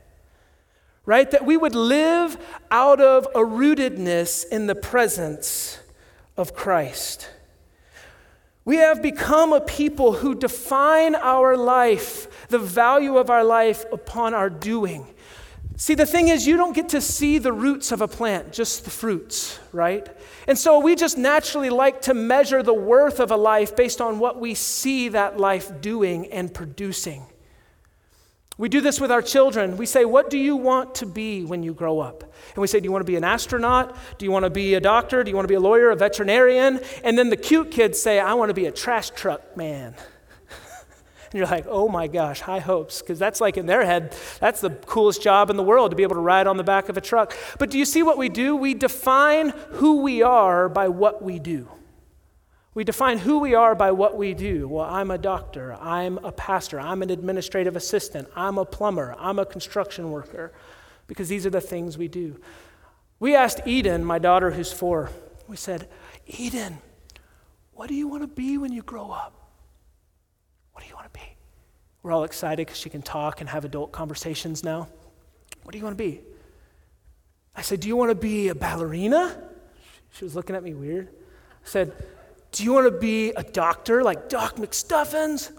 Right? 1.05 1.31
That 1.31 1.47
we 1.47 1.57
would 1.57 1.77
live 1.77 2.37
out 2.69 3.01
of 3.01 3.27
a 3.27 3.39
rootedness 3.39 4.45
in 4.51 4.67
the 4.67 4.75
presence 4.75 5.79
of 6.37 6.53
Christ. 6.53 7.31
We 8.65 8.79
have 8.79 9.01
become 9.01 9.53
a 9.53 9.61
people 9.61 10.15
who 10.15 10.35
define 10.35 11.15
our 11.15 11.57
life, 11.57 12.49
the 12.49 12.59
value 12.59 13.19
of 13.19 13.31
our 13.31 13.45
life, 13.45 13.85
upon 13.93 14.35
our 14.35 14.51
doing. 14.51 15.07
See, 15.79 15.95
the 15.95 16.07
thing 16.07 16.29
is, 16.29 16.47
you 16.47 16.57
don't 16.57 16.75
get 16.75 16.89
to 16.91 17.03
see 17.03 17.37
the 17.37 17.53
roots 17.53 17.93
of 17.93 18.01
a 18.01 18.09
plant, 18.09 18.51
just 18.51 18.85
the 18.85 18.91
fruits, 18.91 19.59
right? 19.73 20.09
And 20.49 20.57
so 20.57 20.79
we 20.79 20.97
just 20.97 21.19
naturally 21.19 21.69
like 21.69 22.03
to 22.03 22.15
measure 22.15 22.63
the 22.63 22.73
worth 22.73 23.21
of 23.21 23.31
a 23.31 23.37
life 23.37 23.77
based 23.77 24.01
on 24.01 24.19
what 24.19 24.41
we 24.41 24.55
see 24.55 25.11
that 25.11 25.39
life 25.39 25.83
doing 25.83 26.33
and 26.33 26.53
producing. 26.53 27.27
We 28.57 28.71
do 28.71 28.81
this 28.81 28.99
with 28.99 29.13
our 29.13 29.21
children. 29.21 29.77
We 29.77 29.85
say, 29.85 30.07
What 30.07 30.31
do 30.31 30.39
you 30.39 30.57
want 30.57 30.95
to 30.97 31.07
be 31.07 31.45
when 31.45 31.63
you 31.63 31.75
grow 31.75 32.01
up? 32.01 32.23
And 32.23 32.57
we 32.63 32.67
say, 32.69 32.81
Do 32.81 32.85
you 32.85 32.93
want 32.93 33.03
to 33.03 33.13
be 33.13 33.17
an 33.17 33.25
astronaut? 33.25 33.95
Do 34.17 34.25
you 34.25 34.31
want 34.31 34.45
to 34.45 34.51
be 34.51 34.75
a 34.75 34.81
doctor? 34.81 35.23
Do 35.23 35.31
you 35.31 35.37
want 35.37 35.45
to 35.45 35.53
be 35.53 35.57
a 35.57 35.61
lawyer, 35.61 35.91
a 35.91 35.97
veterinarian? 35.97 36.81
And 37.05 37.19
then 37.19 37.29
the 37.29 37.37
cute 37.37 37.71
kids 37.71 38.01
say, 38.01 38.19
I 38.19 38.33
want 38.33 38.49
to 38.49 38.55
be 38.55 38.65
a 38.65 38.73
trash 38.73 39.11
truck 39.11 39.59
man. 39.59 39.95
And 41.31 41.35
you're 41.35 41.47
like, 41.47 41.67
oh 41.69 41.89
my 41.89 42.07
gosh, 42.07 42.41
high 42.41 42.61
hopes, 42.61 43.01
because 43.01 43.19
that's 43.19 43.41
like 43.41 43.57
in 43.57 43.67
their 43.67 43.85
head, 43.85 44.17
that's 44.41 44.61
the 44.61 44.71
coolest 44.71 45.23
job 45.23 45.51
in 45.51 45.57
the 45.57 45.63
world 45.63 45.91
to 45.91 45.97
be 45.97 46.03
able 46.03 46.15
to 46.15 46.21
ride 46.21 46.47
on 46.47 46.57
the 46.57 46.65
back 46.65 46.89
of 46.89 46.97
a 46.97 47.01
truck. 47.01 47.37
But 47.59 47.71
do 47.71 47.79
you 47.79 47.85
see 47.85 48.03
what 48.03 48.19
we 48.19 48.29
do? 48.29 48.55
We 48.55 48.75
define 48.75 49.51
who 49.71 50.03
we 50.03 50.23
are 50.23 50.69
by 50.69 50.89
what 50.89 51.23
we 51.23 51.39
do. 51.39 51.69
We 52.75 52.85
define 52.85 53.19
who 53.19 53.39
we 53.39 53.55
are 53.55 53.75
by 53.75 53.91
what 53.93 54.19
we 54.19 54.35
do. 54.35 54.69
Well, 54.69 54.85
I'm 54.85 55.11
a 55.11 55.17
doctor, 55.17 55.73
I'm 55.81 56.19
a 56.19 56.31
pastor, 56.31 56.79
I'm 56.79 57.01
an 57.01 57.09
administrative 57.09 57.75
assistant, 57.75 58.29
I'm 58.37 58.59
a 58.59 58.67
plumber, 58.67 59.17
I'm 59.19 59.39
a 59.39 59.47
construction 59.47 60.11
worker, 60.11 60.53
because 61.07 61.29
these 61.29 61.47
are 61.47 61.51
the 61.51 61.61
things 61.63 61.97
we 61.97 62.09
do. 62.09 62.39
We 63.19 63.35
asked 63.35 63.63
Eden, 63.65 64.05
my 64.05 64.19
daughter 64.19 64.51
who's 64.51 64.75
four, 64.75 65.11
we 65.49 65.57
said, 65.57 65.89
Eden, 66.27 66.79
what 67.73 67.89
do 67.89 67.95
you 67.95 68.09
want 68.09 68.23
to 68.23 68.29
be 68.29 68.59
when 68.59 68.73
you 68.73 68.83
grow 68.83 69.11
up? 69.11 69.46
What 70.77 70.83
do 70.83 70.91
you 70.91 70.95
want 70.95 71.11
to 71.11 71.19
be? 71.19 71.27
We're 72.03 72.13
all 72.13 72.25
excited 72.25 72.67
because 72.67 72.79
she 72.79 72.91
can 72.91 73.01
talk 73.01 73.41
and 73.41 73.49
have 73.49 73.65
adult 73.65 73.93
conversations 73.93 74.63
now. 74.63 74.89
What 75.63 75.73
do 75.73 75.79
you 75.79 75.85
want 75.85 75.97
to 75.97 76.05
be? 76.05 76.21
I 77.55 77.63
said, 77.63 77.81
Do 77.81 77.89
you 77.89 77.97
want 77.97 78.11
to 78.11 78.15
be 78.15 78.49
a 78.49 78.55
ballerina? 78.55 79.43
She 80.13 80.25
was 80.25 80.37
looking 80.37 80.55
at 80.55 80.63
me 80.63 80.75
weird. 80.75 81.09
I 81.09 81.67
said, 81.67 81.95
Do 82.53 82.63
you 82.63 82.75
want 82.75 82.93
to 82.93 82.99
be 82.99 83.31
a 83.31 83.43
doctor 83.43 84.03
like 84.03 84.29
Doc 84.29 84.57
McStuffins? 84.57 85.51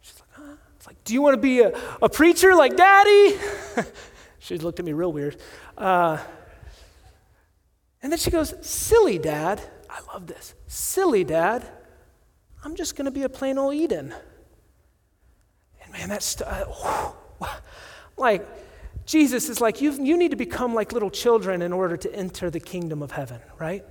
She's 0.00 0.18
like, 0.18 0.30
huh? 0.32 0.56
It's 0.74 0.88
like, 0.88 1.04
Do 1.04 1.14
you 1.14 1.22
want 1.22 1.34
to 1.34 1.40
be 1.40 1.60
a, 1.60 1.72
a 2.02 2.08
preacher 2.08 2.56
like 2.56 2.76
Daddy? 2.76 3.38
she 4.40 4.58
looked 4.58 4.80
at 4.80 4.84
me 4.84 4.92
real 4.92 5.12
weird. 5.12 5.36
Uh, 5.78 6.18
and 8.02 8.10
then 8.10 8.18
she 8.18 8.32
goes, 8.32 8.54
Silly 8.60 9.20
dad. 9.20 9.62
I 9.88 10.00
love 10.12 10.26
this. 10.26 10.56
Silly 10.66 11.22
dad. 11.22 11.64
I'm 12.64 12.74
just 12.74 12.96
going 12.96 13.04
to 13.04 13.12
be 13.12 13.22
a 13.22 13.28
plain 13.28 13.56
old 13.56 13.74
Eden 13.74 14.12
man, 15.94 16.08
that's 16.08 16.40
uh, 16.42 17.12
like 18.16 18.46
Jesus 19.06 19.48
is 19.48 19.60
like, 19.60 19.80
you 19.80 19.92
you 19.92 20.16
need 20.16 20.32
to 20.32 20.36
become 20.36 20.74
like 20.74 20.92
little 20.92 21.10
children 21.10 21.62
in 21.62 21.72
order 21.72 21.96
to 21.96 22.14
enter 22.14 22.50
the 22.50 22.60
kingdom 22.60 23.00
of 23.02 23.12
heaven, 23.12 23.40
right? 23.58 23.84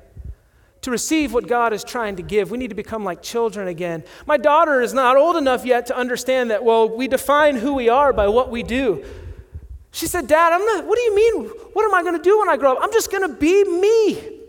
To 0.82 0.92
receive 0.92 1.34
what 1.34 1.48
God 1.48 1.72
is 1.72 1.82
trying 1.82 2.18
to 2.18 2.22
give, 2.22 2.52
we 2.52 2.58
need 2.58 2.70
to 2.70 2.76
become 2.76 3.06
like 3.06 3.22
children 3.22 3.70
again. 3.70 4.04
My 4.26 4.36
daughter 4.36 4.82
is 4.82 4.94
not 4.94 5.16
old 5.16 5.38
enough 5.38 5.66
yet 5.66 5.86
to 5.86 5.96
understand 5.96 6.52
that, 6.52 6.66
well, 6.66 6.90
we 6.90 7.08
define 7.08 7.56
who 7.56 7.74
we 7.74 7.88
are 7.88 8.12
by 8.12 8.28
what 8.28 8.52
we 8.52 8.64
do. 8.64 9.06
She 9.92 10.08
said, 10.08 10.28
Dad, 10.28 10.52
I'm 10.52 10.66
not, 10.66 10.86
what 10.86 10.98
do 10.98 11.02
you 11.04 11.16
mean? 11.16 11.46
What 11.72 11.86
am 11.86 11.94
I 11.94 12.02
going 12.02 12.18
to 12.18 12.22
do 12.22 12.38
when 12.40 12.50
I 12.50 12.58
grow 12.58 12.74
up? 12.74 12.80
I'm 12.82 12.92
just 12.92 13.12
going 13.12 13.26
to 13.30 13.34
be 13.34 13.64
me. 13.64 14.40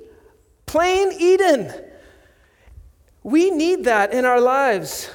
Plain 0.67 1.13
Eden. 1.21 1.73
We 3.23 3.53
need 3.53 3.85
that 3.85 4.13
in 4.13 4.25
our 4.25 4.41
lives. 4.41 5.09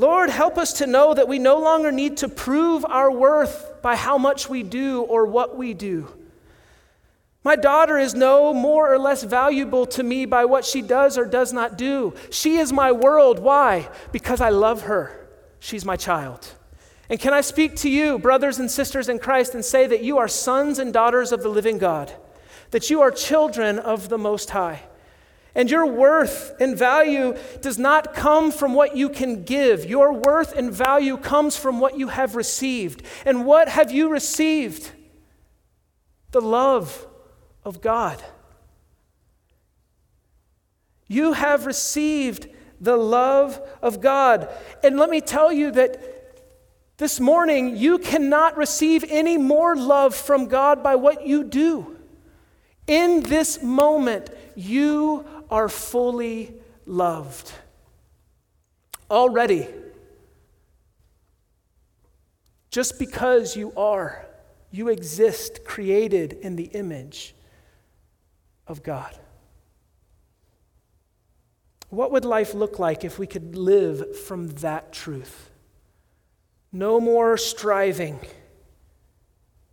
Lord, 0.00 0.30
help 0.30 0.56
us 0.56 0.72
to 0.74 0.86
know 0.86 1.12
that 1.12 1.28
we 1.28 1.38
no 1.38 1.58
longer 1.58 1.92
need 1.92 2.16
to 2.18 2.28
prove 2.28 2.86
our 2.86 3.12
worth 3.12 3.82
by 3.82 3.96
how 3.96 4.16
much 4.16 4.48
we 4.48 4.62
do 4.62 5.02
or 5.02 5.26
what 5.26 5.58
we 5.58 5.74
do. 5.74 6.08
My 7.44 7.54
daughter 7.54 7.98
is 7.98 8.14
no 8.14 8.54
more 8.54 8.90
or 8.90 8.98
less 8.98 9.22
valuable 9.22 9.84
to 9.88 10.02
me 10.02 10.24
by 10.24 10.46
what 10.46 10.64
she 10.64 10.80
does 10.80 11.18
or 11.18 11.26
does 11.26 11.52
not 11.52 11.76
do. 11.76 12.14
She 12.30 12.56
is 12.56 12.72
my 12.72 12.92
world. 12.92 13.40
Why? 13.40 13.90
Because 14.10 14.40
I 14.40 14.48
love 14.48 14.82
her. 14.84 15.28
She's 15.58 15.84
my 15.84 15.96
child. 15.96 16.48
And 17.10 17.20
can 17.20 17.34
I 17.34 17.42
speak 17.42 17.76
to 17.76 17.90
you, 17.90 18.18
brothers 18.18 18.58
and 18.58 18.70
sisters 18.70 19.10
in 19.10 19.18
Christ, 19.18 19.54
and 19.54 19.62
say 19.62 19.86
that 19.86 20.02
you 20.02 20.16
are 20.16 20.28
sons 20.28 20.78
and 20.78 20.94
daughters 20.94 21.30
of 21.30 21.42
the 21.42 21.50
living 21.50 21.76
God, 21.76 22.10
that 22.70 22.88
you 22.88 23.02
are 23.02 23.10
children 23.10 23.78
of 23.78 24.08
the 24.08 24.16
Most 24.16 24.48
High? 24.48 24.84
And 25.54 25.70
your 25.70 25.86
worth 25.86 26.54
and 26.60 26.76
value 26.76 27.36
does 27.60 27.78
not 27.78 28.14
come 28.14 28.52
from 28.52 28.74
what 28.74 28.96
you 28.96 29.08
can 29.08 29.44
give. 29.44 29.84
Your 29.84 30.12
worth 30.12 30.56
and 30.56 30.72
value 30.72 31.16
comes 31.16 31.56
from 31.56 31.80
what 31.80 31.98
you 31.98 32.08
have 32.08 32.36
received. 32.36 33.02
And 33.24 33.44
what 33.44 33.68
have 33.68 33.90
you 33.90 34.08
received? 34.08 34.90
The 36.30 36.40
love 36.40 37.06
of 37.64 37.80
God. 37.80 38.22
You 41.08 41.32
have 41.32 41.66
received 41.66 42.48
the 42.80 42.96
love 42.96 43.60
of 43.82 44.00
God. 44.00 44.48
And 44.84 44.96
let 44.96 45.10
me 45.10 45.20
tell 45.20 45.52
you 45.52 45.72
that 45.72 46.20
this 46.96 47.18
morning, 47.18 47.76
you 47.76 47.98
cannot 47.98 48.56
receive 48.58 49.04
any 49.08 49.38
more 49.38 49.74
love 49.74 50.14
from 50.14 50.46
God 50.46 50.82
by 50.82 50.96
what 50.96 51.26
you 51.26 51.44
do. 51.44 51.96
In 52.86 53.22
this 53.22 53.62
moment, 53.62 54.28
you 54.54 55.24
are 55.50 55.68
fully 55.68 56.54
loved. 56.86 57.52
Already, 59.10 59.66
just 62.70 62.98
because 62.98 63.56
you 63.56 63.72
are. 63.76 64.26
You 64.70 64.88
exist 64.88 65.64
created 65.64 66.32
in 66.32 66.54
the 66.54 66.64
image 66.64 67.34
of 68.68 68.84
God. 68.84 69.18
What 71.88 72.12
would 72.12 72.24
life 72.24 72.54
look 72.54 72.78
like 72.78 73.04
if 73.04 73.18
we 73.18 73.26
could 73.26 73.56
live 73.56 74.16
from 74.16 74.48
that 74.48 74.92
truth? 74.92 75.50
No 76.72 77.00
more 77.00 77.36
striving. 77.36 78.20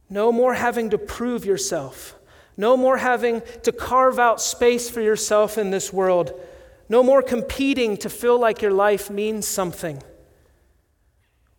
No 0.09 0.31
more 0.31 0.55
having 0.55 0.89
to 0.89 0.97
prove 0.97 1.45
yourself. 1.45 2.15
No 2.57 2.75
more 2.75 2.97
having 2.97 3.43
to 3.63 3.71
carve 3.71 4.17
out 4.17 4.41
space 4.41 4.89
for 4.89 4.99
yourself 4.99 5.59
in 5.59 5.69
this 5.69 5.93
world. 5.93 6.33
No 6.89 7.03
more 7.03 7.21
competing 7.21 7.95
to 7.97 8.09
feel 8.09 8.39
like 8.39 8.61
your 8.63 8.71
life 8.71 9.11
means 9.11 9.47
something. 9.47 10.01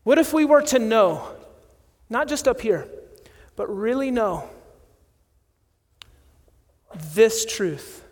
What 0.03 0.19
if 0.19 0.33
we 0.33 0.45
were 0.45 0.63
to 0.63 0.79
know, 0.79 1.37
not 2.11 2.29
just 2.29 2.49
up 2.49 2.61
here, 2.61 2.89
but 3.55 3.69
really 3.69 4.11
know 4.11 4.51
this 7.13 7.45
truth? 7.47 8.05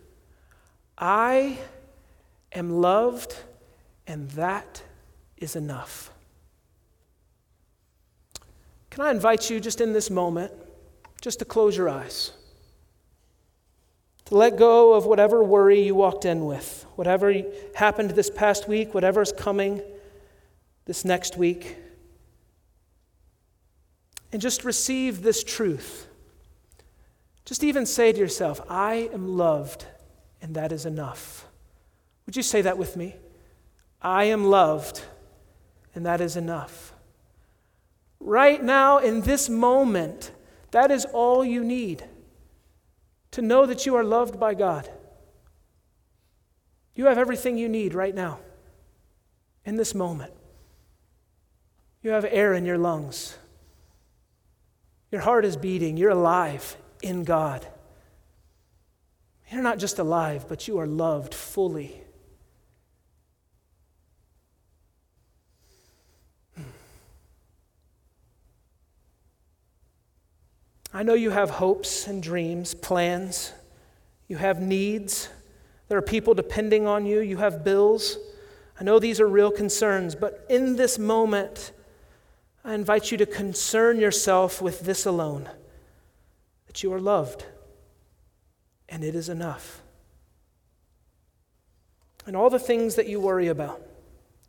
I 0.96 1.58
am 2.52 2.70
loved, 2.80 3.34
and 4.06 4.30
that 4.32 4.82
is 5.36 5.56
enough. 5.56 6.12
Can 8.90 9.04
I 9.04 9.10
invite 9.10 9.50
you 9.50 9.58
just 9.58 9.80
in 9.80 9.92
this 9.92 10.08
moment, 10.08 10.52
just 11.20 11.38
to 11.40 11.44
close 11.44 11.76
your 11.76 11.88
eyes? 11.88 12.32
To 14.26 14.34
let 14.34 14.56
go 14.56 14.94
of 14.94 15.06
whatever 15.06 15.42
worry 15.42 15.80
you 15.80 15.94
walked 15.94 16.24
in 16.24 16.44
with, 16.44 16.84
whatever 16.96 17.32
happened 17.76 18.10
this 18.10 18.28
past 18.28 18.66
week, 18.66 18.92
whatever 18.92 19.22
is 19.22 19.32
coming 19.32 19.80
this 20.84 21.04
next 21.04 21.36
week. 21.36 21.76
And 24.32 24.42
just 24.42 24.64
receive 24.64 25.22
this 25.22 25.44
truth. 25.44 26.08
Just 27.44 27.62
even 27.62 27.86
say 27.86 28.12
to 28.12 28.18
yourself, 28.18 28.60
I 28.68 29.08
am 29.12 29.36
loved, 29.36 29.86
and 30.42 30.56
that 30.56 30.72
is 30.72 30.84
enough. 30.84 31.46
Would 32.26 32.34
you 32.34 32.42
say 32.42 32.62
that 32.62 32.76
with 32.76 32.96
me? 32.96 33.14
I 34.02 34.24
am 34.24 34.46
loved, 34.46 35.02
and 35.94 36.04
that 36.04 36.20
is 36.20 36.36
enough. 36.36 36.92
Right 38.18 38.60
now, 38.60 38.98
in 38.98 39.20
this 39.20 39.48
moment, 39.48 40.32
that 40.72 40.90
is 40.90 41.04
all 41.04 41.44
you 41.44 41.62
need 41.62 42.02
to 43.36 43.42
know 43.42 43.66
that 43.66 43.84
you 43.84 43.94
are 43.94 44.02
loved 44.02 44.40
by 44.40 44.54
God. 44.54 44.88
You 46.94 47.04
have 47.04 47.18
everything 47.18 47.58
you 47.58 47.68
need 47.68 47.92
right 47.92 48.14
now, 48.14 48.38
in 49.66 49.76
this 49.76 49.94
moment. 49.94 50.32
You 52.02 52.12
have 52.12 52.24
air 52.24 52.54
in 52.54 52.64
your 52.64 52.78
lungs. 52.78 53.36
Your 55.12 55.20
heart 55.20 55.44
is 55.44 55.58
beating. 55.58 55.98
You're 55.98 56.12
alive 56.12 56.78
in 57.02 57.24
God. 57.24 57.66
You're 59.52 59.62
not 59.62 59.78
just 59.78 59.98
alive, 59.98 60.46
but 60.48 60.66
you 60.66 60.78
are 60.78 60.86
loved 60.86 61.34
fully. 61.34 62.05
I 70.96 71.02
know 71.02 71.12
you 71.12 71.28
have 71.28 71.50
hopes 71.50 72.06
and 72.06 72.22
dreams, 72.22 72.72
plans. 72.72 73.52
You 74.28 74.38
have 74.38 74.62
needs. 74.62 75.28
There 75.88 75.98
are 75.98 76.02
people 76.02 76.32
depending 76.32 76.86
on 76.86 77.04
you. 77.04 77.20
You 77.20 77.36
have 77.36 77.62
bills. 77.62 78.16
I 78.80 78.84
know 78.84 78.98
these 78.98 79.20
are 79.20 79.28
real 79.28 79.50
concerns, 79.50 80.14
but 80.14 80.46
in 80.48 80.76
this 80.76 80.98
moment, 80.98 81.72
I 82.64 82.72
invite 82.72 83.12
you 83.12 83.18
to 83.18 83.26
concern 83.26 84.00
yourself 84.00 84.62
with 84.62 84.80
this 84.80 85.04
alone 85.04 85.50
that 86.66 86.82
you 86.82 86.90
are 86.94 87.00
loved, 87.00 87.44
and 88.88 89.04
it 89.04 89.14
is 89.14 89.28
enough. 89.28 89.82
And 92.24 92.34
all 92.34 92.48
the 92.48 92.58
things 92.58 92.94
that 92.94 93.06
you 93.06 93.20
worry 93.20 93.48
about, 93.48 93.82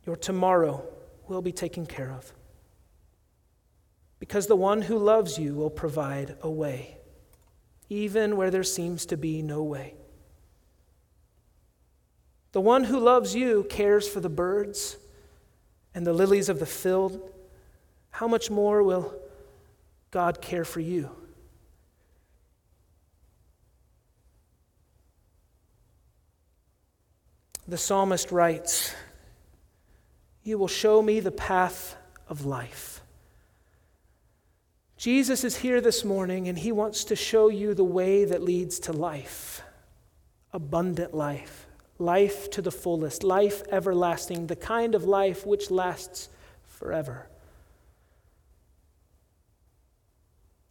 your 0.06 0.16
tomorrow 0.16 0.82
will 1.28 1.42
be 1.42 1.52
taken 1.52 1.84
care 1.84 2.10
of 2.10 2.32
because 4.18 4.46
the 4.46 4.56
one 4.56 4.82
who 4.82 4.98
loves 4.98 5.38
you 5.38 5.54
will 5.54 5.70
provide 5.70 6.36
a 6.42 6.50
way, 6.50 6.98
even 7.88 8.36
where 8.36 8.50
there 8.50 8.64
seems 8.64 9.06
to 9.06 9.16
be 9.16 9.42
no 9.42 9.62
way. 9.62 9.94
The 12.52 12.60
one 12.60 12.84
who 12.84 12.98
loves 12.98 13.34
you 13.34 13.66
cares 13.68 14.08
for 14.08 14.20
the 14.20 14.28
birds 14.28 14.96
and 15.94 16.06
the 16.06 16.12
lilies 16.12 16.48
of 16.48 16.58
the 16.58 16.66
field. 16.66 17.30
How 18.10 18.26
much 18.26 18.50
more 18.50 18.82
will 18.82 19.14
God 20.10 20.40
care 20.40 20.64
for 20.64 20.80
you? 20.80 21.10
The 27.68 27.76
psalmist 27.76 28.32
writes, 28.32 28.94
You 30.42 30.56
will 30.56 30.68
show 30.68 31.02
me 31.02 31.20
the 31.20 31.30
path 31.30 31.96
of 32.26 32.46
life. 32.46 32.97
Jesus 34.98 35.44
is 35.44 35.56
here 35.56 35.80
this 35.80 36.04
morning 36.04 36.48
and 36.48 36.58
he 36.58 36.72
wants 36.72 37.04
to 37.04 37.14
show 37.14 37.48
you 37.48 37.72
the 37.72 37.84
way 37.84 38.24
that 38.24 38.42
leads 38.42 38.80
to 38.80 38.92
life 38.92 39.62
abundant 40.52 41.14
life, 41.14 41.66
life 41.98 42.50
to 42.50 42.62
the 42.62 42.72
fullest, 42.72 43.22
life 43.22 43.62
everlasting, 43.70 44.46
the 44.46 44.56
kind 44.56 44.94
of 44.94 45.04
life 45.04 45.46
which 45.46 45.70
lasts 45.70 46.28
forever. 46.66 47.28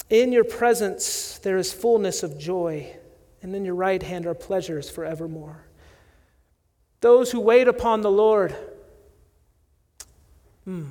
In 0.10 0.32
your 0.32 0.44
presence 0.44 1.38
there 1.38 1.58
is 1.58 1.72
fullness 1.72 2.24
of 2.24 2.38
joy, 2.38 2.94
and 3.42 3.56
in 3.56 3.64
your 3.64 3.76
right 3.76 4.02
hand 4.02 4.26
are 4.26 4.34
pleasures 4.34 4.90
forevermore. 4.90 5.64
Those 7.02 7.32
who 7.32 7.40
wait 7.40 7.68
upon 7.68 8.02
the 8.02 8.12
Lord, 8.12 8.56
mm, 10.68 10.90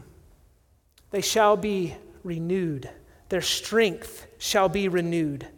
they 1.10 1.20
shall 1.20 1.56
be 1.56 1.96
renewed. 2.22 2.88
Their 3.28 3.40
strength 3.40 4.26
shall 4.38 4.68
be 4.68 4.88
renewed. 4.88 5.48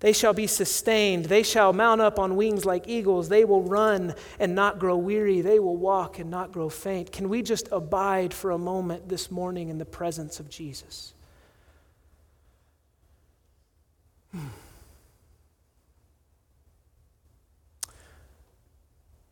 They 0.00 0.12
shall 0.12 0.32
be 0.32 0.46
sustained. 0.46 1.24
They 1.24 1.42
shall 1.42 1.72
mount 1.72 2.00
up 2.00 2.20
on 2.20 2.36
wings 2.36 2.64
like 2.64 2.86
eagles. 2.86 3.28
They 3.28 3.44
will 3.44 3.62
run 3.62 4.14
and 4.38 4.54
not 4.54 4.78
grow 4.78 4.96
weary. 4.96 5.40
They 5.40 5.58
will 5.58 5.76
walk 5.76 6.20
and 6.20 6.30
not 6.30 6.52
grow 6.52 6.68
faint. 6.68 7.10
Can 7.10 7.28
we 7.28 7.42
just 7.42 7.68
abide 7.72 8.32
for 8.32 8.52
a 8.52 8.58
moment 8.58 9.08
this 9.08 9.30
morning 9.30 9.68
in 9.70 9.78
the 9.78 9.84
presence 9.84 10.38
of 10.38 10.48
Jesus? 10.48 11.14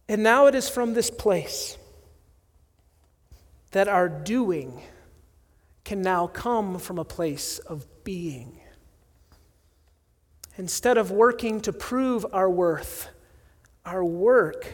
And 0.09 0.23
now 0.23 0.47
it 0.47 0.55
is 0.55 0.69
from 0.69 0.95
this 0.95 1.11
place 1.11 1.79
that 3.73 3.89
our 3.89 4.09
doing 4.09 4.81
can 5.87 6.03
now 6.03 6.27
come 6.27 6.81
from 6.81 6.99
a 6.99 7.05
place 7.05 7.61
of 7.61 7.87
being. 8.03 8.59
Instead 10.57 10.99
of 10.99 11.13
working 11.13 11.61
to 11.61 11.73
prove 11.73 12.27
our 12.33 12.51
worth, 12.51 13.09
our 13.85 14.05
work 14.05 14.67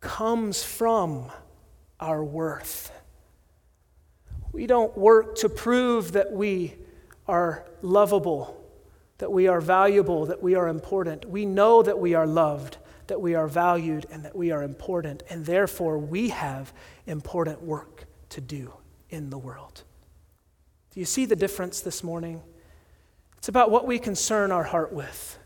comes 0.00 0.64
from 0.64 1.30
our 2.00 2.24
worth. 2.24 2.90
We 4.50 4.66
don't 4.66 4.98
work 4.98 5.36
to 5.36 5.48
prove 5.48 6.10
that 6.12 6.32
we 6.32 6.74
are 7.28 7.64
lovable, 7.80 8.60
that 9.18 9.30
we 9.30 9.46
are 9.46 9.60
valuable, 9.60 10.26
that 10.26 10.42
we 10.42 10.56
are 10.56 10.66
important. 10.66 11.26
We 11.26 11.46
know 11.46 11.80
that 11.84 12.00
we 12.00 12.14
are 12.14 12.26
loved, 12.26 12.78
that 13.06 13.20
we 13.20 13.36
are 13.36 13.46
valued, 13.46 14.06
and 14.10 14.24
that 14.24 14.34
we 14.34 14.50
are 14.50 14.64
important, 14.64 15.22
and 15.30 15.46
therefore 15.46 15.96
we 15.96 16.30
have 16.30 16.72
important 17.06 17.62
work 17.62 18.06
to 18.30 18.40
do 18.40 18.72
in 19.10 19.30
the 19.30 19.38
world. 19.38 19.84
Do 20.92 21.00
you 21.00 21.06
see 21.06 21.26
the 21.26 21.36
difference 21.36 21.80
this 21.80 22.02
morning? 22.02 22.42
It's 23.36 23.48
about 23.48 23.70
what 23.70 23.86
we 23.86 23.98
concern 23.98 24.50
our 24.50 24.64
heart 24.64 24.92
with. 24.92 25.38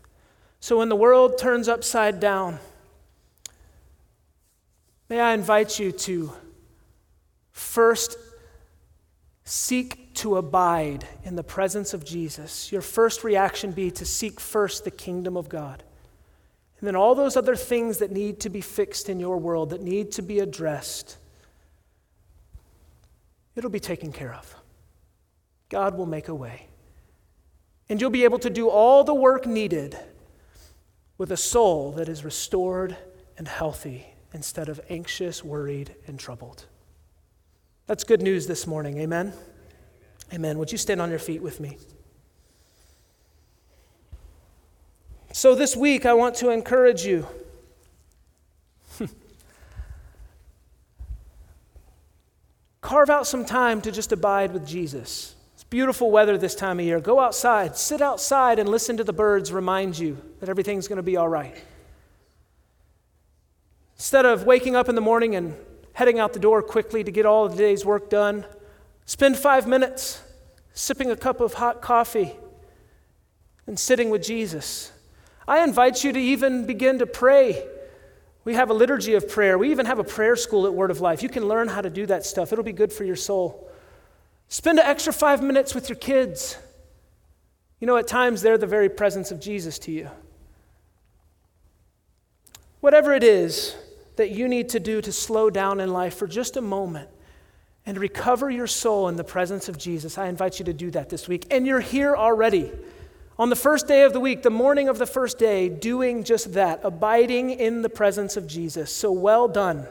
So 0.59 0.79
when 0.79 0.89
the 0.89 0.95
world 0.95 1.37
turns 1.37 1.67
upside 1.67 2.19
down, 2.19 2.59
may 5.09 5.19
I 5.19 5.33
invite 5.33 5.79
you 5.79 5.91
to 5.91 6.33
first 7.51 8.17
seek 9.45 10.13
to 10.15 10.37
abide 10.37 11.07
in 11.23 11.35
the 11.35 11.43
presence 11.43 11.93
of 11.93 12.05
Jesus. 12.05 12.71
Your 12.71 12.81
first 12.81 13.23
reaction 13.23 13.71
be 13.71 13.91
to 13.91 14.05
seek 14.05 14.39
first 14.39 14.83
the 14.85 14.91
kingdom 14.91 15.35
of 15.35 15.49
God. 15.49 15.83
And 16.79 16.87
then 16.87 16.95
all 16.95 17.13
those 17.15 17.37
other 17.37 17.55
things 17.55 17.99
that 17.99 18.11
need 18.11 18.39
to 18.41 18.49
be 18.49 18.61
fixed 18.61 19.09
in 19.09 19.19
your 19.19 19.37
world, 19.37 19.69
that 19.69 19.81
need 19.81 20.11
to 20.13 20.21
be 20.21 20.39
addressed, 20.39 21.17
it'll 23.55 23.69
be 23.69 23.79
taken 23.79 24.11
care 24.11 24.33
of. 24.33 24.55
God 25.73 25.97
will 25.97 26.05
make 26.05 26.27
a 26.27 26.35
way. 26.35 26.67
And 27.89 27.99
you'll 27.99 28.11
be 28.11 28.25
able 28.25 28.37
to 28.37 28.51
do 28.51 28.69
all 28.69 29.03
the 29.03 29.15
work 29.15 29.47
needed 29.47 29.97
with 31.17 31.31
a 31.31 31.37
soul 31.37 31.91
that 31.93 32.07
is 32.07 32.23
restored 32.23 32.95
and 33.39 33.47
healthy 33.47 34.05
instead 34.33 34.69
of 34.69 34.79
anxious, 34.91 35.43
worried, 35.43 35.95
and 36.05 36.19
troubled. 36.19 36.65
That's 37.87 38.03
good 38.03 38.21
news 38.21 38.45
this 38.45 38.67
morning. 38.67 38.99
Amen. 38.99 39.33
Amen. 40.31 40.59
Would 40.59 40.71
you 40.71 40.77
stand 40.77 41.01
on 41.01 41.09
your 41.09 41.17
feet 41.17 41.41
with 41.41 41.59
me? 41.59 41.79
So, 45.31 45.55
this 45.55 45.75
week, 45.75 46.05
I 46.05 46.13
want 46.13 46.35
to 46.35 46.51
encourage 46.51 47.03
you. 47.03 47.25
Carve 52.81 53.09
out 53.09 53.25
some 53.25 53.43
time 53.43 53.81
to 53.81 53.91
just 53.91 54.11
abide 54.11 54.53
with 54.53 54.67
Jesus. 54.67 55.32
Beautiful 55.73 56.11
weather 56.11 56.37
this 56.37 56.53
time 56.53 56.79
of 56.79 56.85
year. 56.85 56.99
Go 56.99 57.19
outside, 57.19 57.75
sit 57.75 57.99
outside, 57.99 58.59
and 58.59 58.69
listen 58.69 58.97
to 58.97 59.03
the 59.03 59.11
birds 59.11 59.51
remind 59.51 59.97
you 59.97 60.21
that 60.39 60.47
everything's 60.47 60.87
going 60.87 60.97
to 60.97 61.01
be 61.01 61.17
all 61.17 61.27
right. 61.27 61.57
Instead 63.95 64.23
of 64.23 64.43
waking 64.43 64.75
up 64.75 64.87
in 64.87 64.93
the 64.93 65.01
morning 65.01 65.35
and 65.35 65.55
heading 65.93 66.19
out 66.19 66.33
the 66.33 66.39
door 66.39 66.61
quickly 66.61 67.03
to 67.03 67.09
get 67.09 67.25
all 67.25 67.45
of 67.45 67.53
the 67.53 67.57
day's 67.57 67.83
work 67.83 68.11
done, 68.11 68.45
spend 69.05 69.35
five 69.35 69.65
minutes 69.65 70.21
sipping 70.75 71.09
a 71.09 71.15
cup 71.15 71.41
of 71.41 71.55
hot 71.55 71.81
coffee 71.81 72.33
and 73.65 73.79
sitting 73.79 74.11
with 74.11 74.21
Jesus. 74.21 74.91
I 75.47 75.63
invite 75.63 76.03
you 76.03 76.11
to 76.13 76.19
even 76.19 76.67
begin 76.67 76.99
to 76.99 77.07
pray. 77.07 77.65
We 78.45 78.53
have 78.53 78.69
a 78.69 78.75
liturgy 78.75 79.15
of 79.15 79.27
prayer. 79.27 79.57
We 79.57 79.71
even 79.71 79.87
have 79.87 79.97
a 79.97 80.03
prayer 80.03 80.35
school 80.35 80.67
at 80.67 80.73
Word 80.75 80.91
of 80.91 81.01
Life. 81.01 81.23
You 81.23 81.29
can 81.29 81.47
learn 81.47 81.67
how 81.67 81.81
to 81.81 81.89
do 81.89 82.05
that 82.05 82.27
stuff, 82.27 82.51
it'll 82.51 82.63
be 82.63 82.73
good 82.73 82.93
for 82.93 83.05
your 83.05 83.15
soul. 83.15 83.71
Spend 84.53 84.77
an 84.77 84.85
extra 84.85 85.11
five 85.11 85.41
minutes 85.41 85.73
with 85.73 85.89
your 85.89 85.95
kids. 85.95 86.59
You 87.79 87.87
know, 87.87 87.97
at 87.97 88.07
times 88.07 88.43
they're 88.43 88.59
the 88.59 88.67
very 88.67 88.87
presence 88.87 89.31
of 89.31 89.39
Jesus 89.39 89.79
to 89.79 89.91
you. 89.91 90.11
Whatever 92.79 93.15
it 93.15 93.23
is 93.23 93.75
that 94.15 94.29
you 94.29 94.47
need 94.47 94.69
to 94.69 94.79
do 94.79 95.01
to 95.01 95.11
slow 95.11 95.49
down 95.49 95.79
in 95.79 95.91
life 95.91 96.15
for 96.15 96.27
just 96.27 96.55
a 96.55 96.61
moment 96.61 97.09
and 97.87 97.97
recover 97.97 98.51
your 98.51 98.67
soul 98.67 99.07
in 99.07 99.15
the 99.15 99.23
presence 99.23 99.69
of 99.69 99.79
Jesus, 99.79 100.19
I 100.19 100.27
invite 100.27 100.59
you 100.59 100.65
to 100.65 100.73
do 100.73 100.91
that 100.91 101.09
this 101.09 101.27
week. 101.27 101.47
And 101.49 101.65
you're 101.65 101.79
here 101.79 102.15
already. 102.15 102.71
On 103.39 103.49
the 103.49 103.55
first 103.55 103.87
day 103.87 104.03
of 104.03 104.13
the 104.13 104.19
week, 104.19 104.43
the 104.43 104.51
morning 104.51 104.87
of 104.87 104.99
the 104.99 105.07
first 105.07 105.39
day, 105.39 105.67
doing 105.67 106.23
just 106.23 106.53
that, 106.53 106.81
abiding 106.83 107.49
in 107.49 107.81
the 107.81 107.89
presence 107.89 108.37
of 108.37 108.45
Jesus. 108.45 108.93
So 108.93 109.11
well 109.11 109.47
done. 109.47 109.87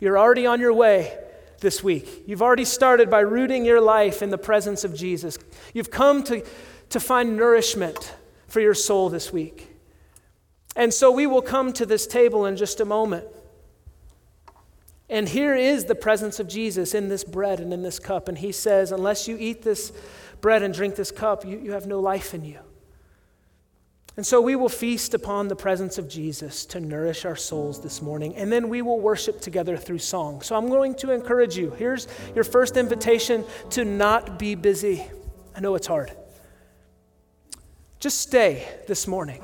You're 0.00 0.18
already 0.18 0.44
on 0.44 0.60
your 0.60 0.74
way 0.74 1.16
this 1.62 1.82
week. 1.82 2.24
You've 2.26 2.42
already 2.42 2.66
started 2.66 3.08
by 3.08 3.20
rooting 3.20 3.64
your 3.64 3.80
life 3.80 4.20
in 4.20 4.30
the 4.30 4.38
presence 4.38 4.84
of 4.84 4.94
Jesus. 4.94 5.38
You've 5.72 5.90
come 5.90 6.22
to, 6.24 6.44
to 6.90 7.00
find 7.00 7.36
nourishment 7.36 8.14
for 8.48 8.60
your 8.60 8.74
soul 8.74 9.08
this 9.08 9.32
week. 9.32 9.68
And 10.76 10.92
so 10.92 11.10
we 11.10 11.26
will 11.26 11.42
come 11.42 11.72
to 11.74 11.86
this 11.86 12.06
table 12.06 12.44
in 12.44 12.56
just 12.56 12.80
a 12.80 12.84
moment. 12.84 13.24
And 15.08 15.28
here 15.28 15.54
is 15.54 15.84
the 15.84 15.94
presence 15.94 16.40
of 16.40 16.48
Jesus 16.48 16.94
in 16.94 17.08
this 17.08 17.24
bread 17.24 17.60
and 17.60 17.72
in 17.72 17.82
this 17.82 17.98
cup. 17.98 18.28
And 18.28 18.38
he 18.38 18.52
says, 18.52 18.92
Unless 18.92 19.28
you 19.28 19.36
eat 19.38 19.62
this 19.62 19.92
bread 20.40 20.62
and 20.62 20.72
drink 20.72 20.96
this 20.96 21.10
cup, 21.10 21.44
you, 21.44 21.58
you 21.58 21.72
have 21.72 21.86
no 21.86 22.00
life 22.00 22.34
in 22.34 22.44
you. 22.44 22.58
And 24.16 24.26
so 24.26 24.42
we 24.42 24.56
will 24.56 24.68
feast 24.68 25.14
upon 25.14 25.48
the 25.48 25.56
presence 25.56 25.96
of 25.96 26.06
Jesus 26.06 26.66
to 26.66 26.80
nourish 26.80 27.24
our 27.24 27.36
souls 27.36 27.80
this 27.80 28.02
morning, 28.02 28.36
and 28.36 28.52
then 28.52 28.68
we 28.68 28.82
will 28.82 29.00
worship 29.00 29.40
together 29.40 29.76
through 29.76 30.00
song. 30.00 30.42
So 30.42 30.54
I'm 30.54 30.68
going 30.68 30.94
to 30.96 31.12
encourage 31.12 31.56
you. 31.56 31.70
Here's 31.70 32.08
your 32.34 32.44
first 32.44 32.76
invitation 32.76 33.44
to 33.70 33.86
not 33.86 34.38
be 34.38 34.54
busy. 34.54 35.06
I 35.56 35.60
know 35.60 35.74
it's 35.76 35.86
hard. 35.86 36.12
Just 38.00 38.20
stay 38.20 38.68
this 38.86 39.06
morning. 39.06 39.42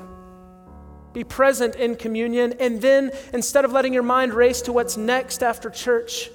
Be 1.13 1.23
present 1.23 1.75
in 1.75 1.95
communion. 1.95 2.53
And 2.59 2.79
then 2.79 3.11
instead 3.33 3.65
of 3.65 3.71
letting 3.71 3.93
your 3.93 4.03
mind 4.03 4.35
race 4.35 4.61
to 4.63 4.71
what's 4.71 4.97
next 4.97 5.41
after 5.41 5.71
church, 5.71 6.29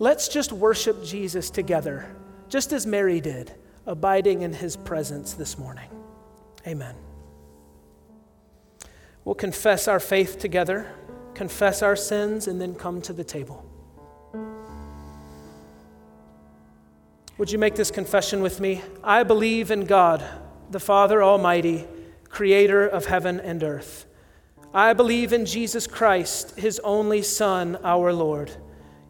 let's 0.00 0.26
just 0.26 0.52
worship 0.52 1.04
Jesus 1.04 1.50
together, 1.50 2.06
just 2.48 2.72
as 2.72 2.84
Mary 2.84 3.20
did, 3.20 3.52
abiding 3.86 4.42
in 4.42 4.52
his 4.52 4.74
presence 4.74 5.34
this 5.34 5.56
morning. 5.56 5.88
Amen. 6.66 6.96
We'll 9.26 9.34
confess 9.34 9.88
our 9.88 9.98
faith 9.98 10.38
together, 10.38 10.86
confess 11.34 11.82
our 11.82 11.96
sins, 11.96 12.46
and 12.46 12.60
then 12.60 12.76
come 12.76 13.02
to 13.02 13.12
the 13.12 13.24
table. 13.24 13.66
Would 17.36 17.50
you 17.50 17.58
make 17.58 17.74
this 17.74 17.90
confession 17.90 18.40
with 18.40 18.60
me? 18.60 18.82
I 19.02 19.24
believe 19.24 19.72
in 19.72 19.84
God, 19.84 20.24
the 20.70 20.78
Father 20.78 21.24
Almighty, 21.24 21.88
creator 22.28 22.86
of 22.86 23.06
heaven 23.06 23.40
and 23.40 23.64
earth. 23.64 24.06
I 24.72 24.92
believe 24.92 25.32
in 25.32 25.44
Jesus 25.44 25.88
Christ, 25.88 26.56
his 26.56 26.78
only 26.84 27.22
Son, 27.22 27.78
our 27.82 28.12
Lord. 28.12 28.52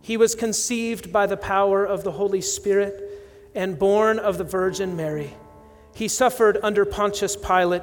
He 0.00 0.16
was 0.16 0.34
conceived 0.34 1.12
by 1.12 1.26
the 1.26 1.36
power 1.36 1.84
of 1.84 2.04
the 2.04 2.12
Holy 2.12 2.40
Spirit 2.40 3.04
and 3.54 3.78
born 3.78 4.18
of 4.18 4.38
the 4.38 4.44
Virgin 4.44 4.96
Mary. 4.96 5.34
He 5.94 6.08
suffered 6.08 6.56
under 6.62 6.86
Pontius 6.86 7.36
Pilate, 7.36 7.82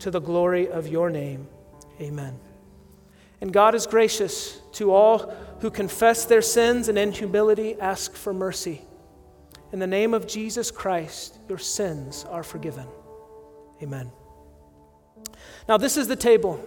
to 0.00 0.10
the 0.10 0.20
glory 0.20 0.68
of 0.68 0.88
your 0.88 1.10
name. 1.10 1.48
Amen. 2.00 2.38
And 3.40 3.52
God 3.52 3.74
is 3.74 3.86
gracious 3.86 4.60
to 4.72 4.92
all 4.92 5.32
who 5.60 5.70
confess 5.70 6.24
their 6.24 6.42
sins 6.42 6.88
and 6.88 6.98
in 6.98 7.12
humility 7.12 7.78
ask 7.80 8.14
for 8.14 8.32
mercy. 8.32 8.82
In 9.72 9.78
the 9.78 9.86
name 9.86 10.14
of 10.14 10.26
Jesus 10.26 10.70
Christ, 10.70 11.38
your 11.48 11.58
sins 11.58 12.24
are 12.30 12.42
forgiven. 12.42 12.86
Amen. 13.82 14.10
Now, 15.68 15.76
this 15.76 15.96
is 15.96 16.08
the 16.08 16.16
table 16.16 16.64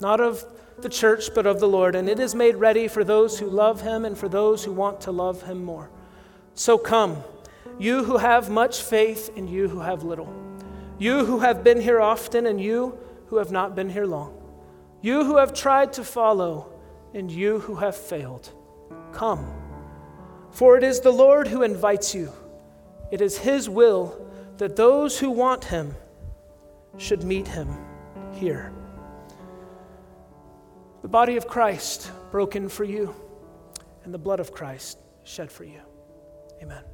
not 0.00 0.20
of 0.20 0.44
the 0.78 0.88
church, 0.88 1.32
but 1.34 1.46
of 1.46 1.60
the 1.60 1.68
Lord, 1.68 1.94
and 1.94 2.08
it 2.08 2.18
is 2.18 2.34
made 2.34 2.56
ready 2.56 2.88
for 2.88 3.04
those 3.04 3.38
who 3.38 3.46
love 3.46 3.82
him 3.82 4.04
and 4.04 4.18
for 4.18 4.28
those 4.28 4.64
who 4.64 4.72
want 4.72 5.00
to 5.02 5.12
love 5.12 5.42
him 5.42 5.64
more. 5.64 5.90
So 6.54 6.76
come, 6.76 7.22
you 7.78 8.04
who 8.04 8.18
have 8.18 8.50
much 8.50 8.82
faith 8.82 9.30
and 9.36 9.48
you 9.48 9.68
who 9.68 9.80
have 9.80 10.02
little, 10.02 10.32
you 10.98 11.24
who 11.24 11.40
have 11.40 11.64
been 11.64 11.80
here 11.80 12.00
often 12.00 12.46
and 12.46 12.60
you 12.60 12.98
who 13.26 13.36
have 13.36 13.50
not 13.50 13.74
been 13.74 13.90
here 13.90 14.06
long, 14.06 14.36
you 15.00 15.24
who 15.24 15.36
have 15.36 15.52
tried 15.52 15.92
to 15.94 16.04
follow 16.04 16.72
and 17.14 17.30
you 17.30 17.60
who 17.60 17.76
have 17.76 17.96
failed. 17.96 18.50
Come, 19.12 19.52
for 20.50 20.76
it 20.76 20.84
is 20.84 21.00
the 21.00 21.10
Lord 21.10 21.46
who 21.48 21.62
invites 21.62 22.14
you. 22.14 22.32
It 23.10 23.20
is 23.20 23.36
his 23.36 23.68
will 23.68 24.26
that 24.58 24.76
those 24.76 25.18
who 25.18 25.30
want 25.30 25.64
him 25.64 25.94
should 26.96 27.24
meet 27.24 27.48
him 27.48 27.76
here 28.32 28.72
the 31.02 31.08
body 31.08 31.36
of 31.36 31.48
Christ 31.48 32.10
broken 32.30 32.68
for 32.68 32.84
you, 32.84 33.14
and 34.04 34.14
the 34.14 34.18
blood 34.18 34.38
of 34.40 34.52
Christ 34.52 34.98
shed 35.24 35.50
for 35.50 35.64
you. 35.64 35.80
Amen. 36.62 36.91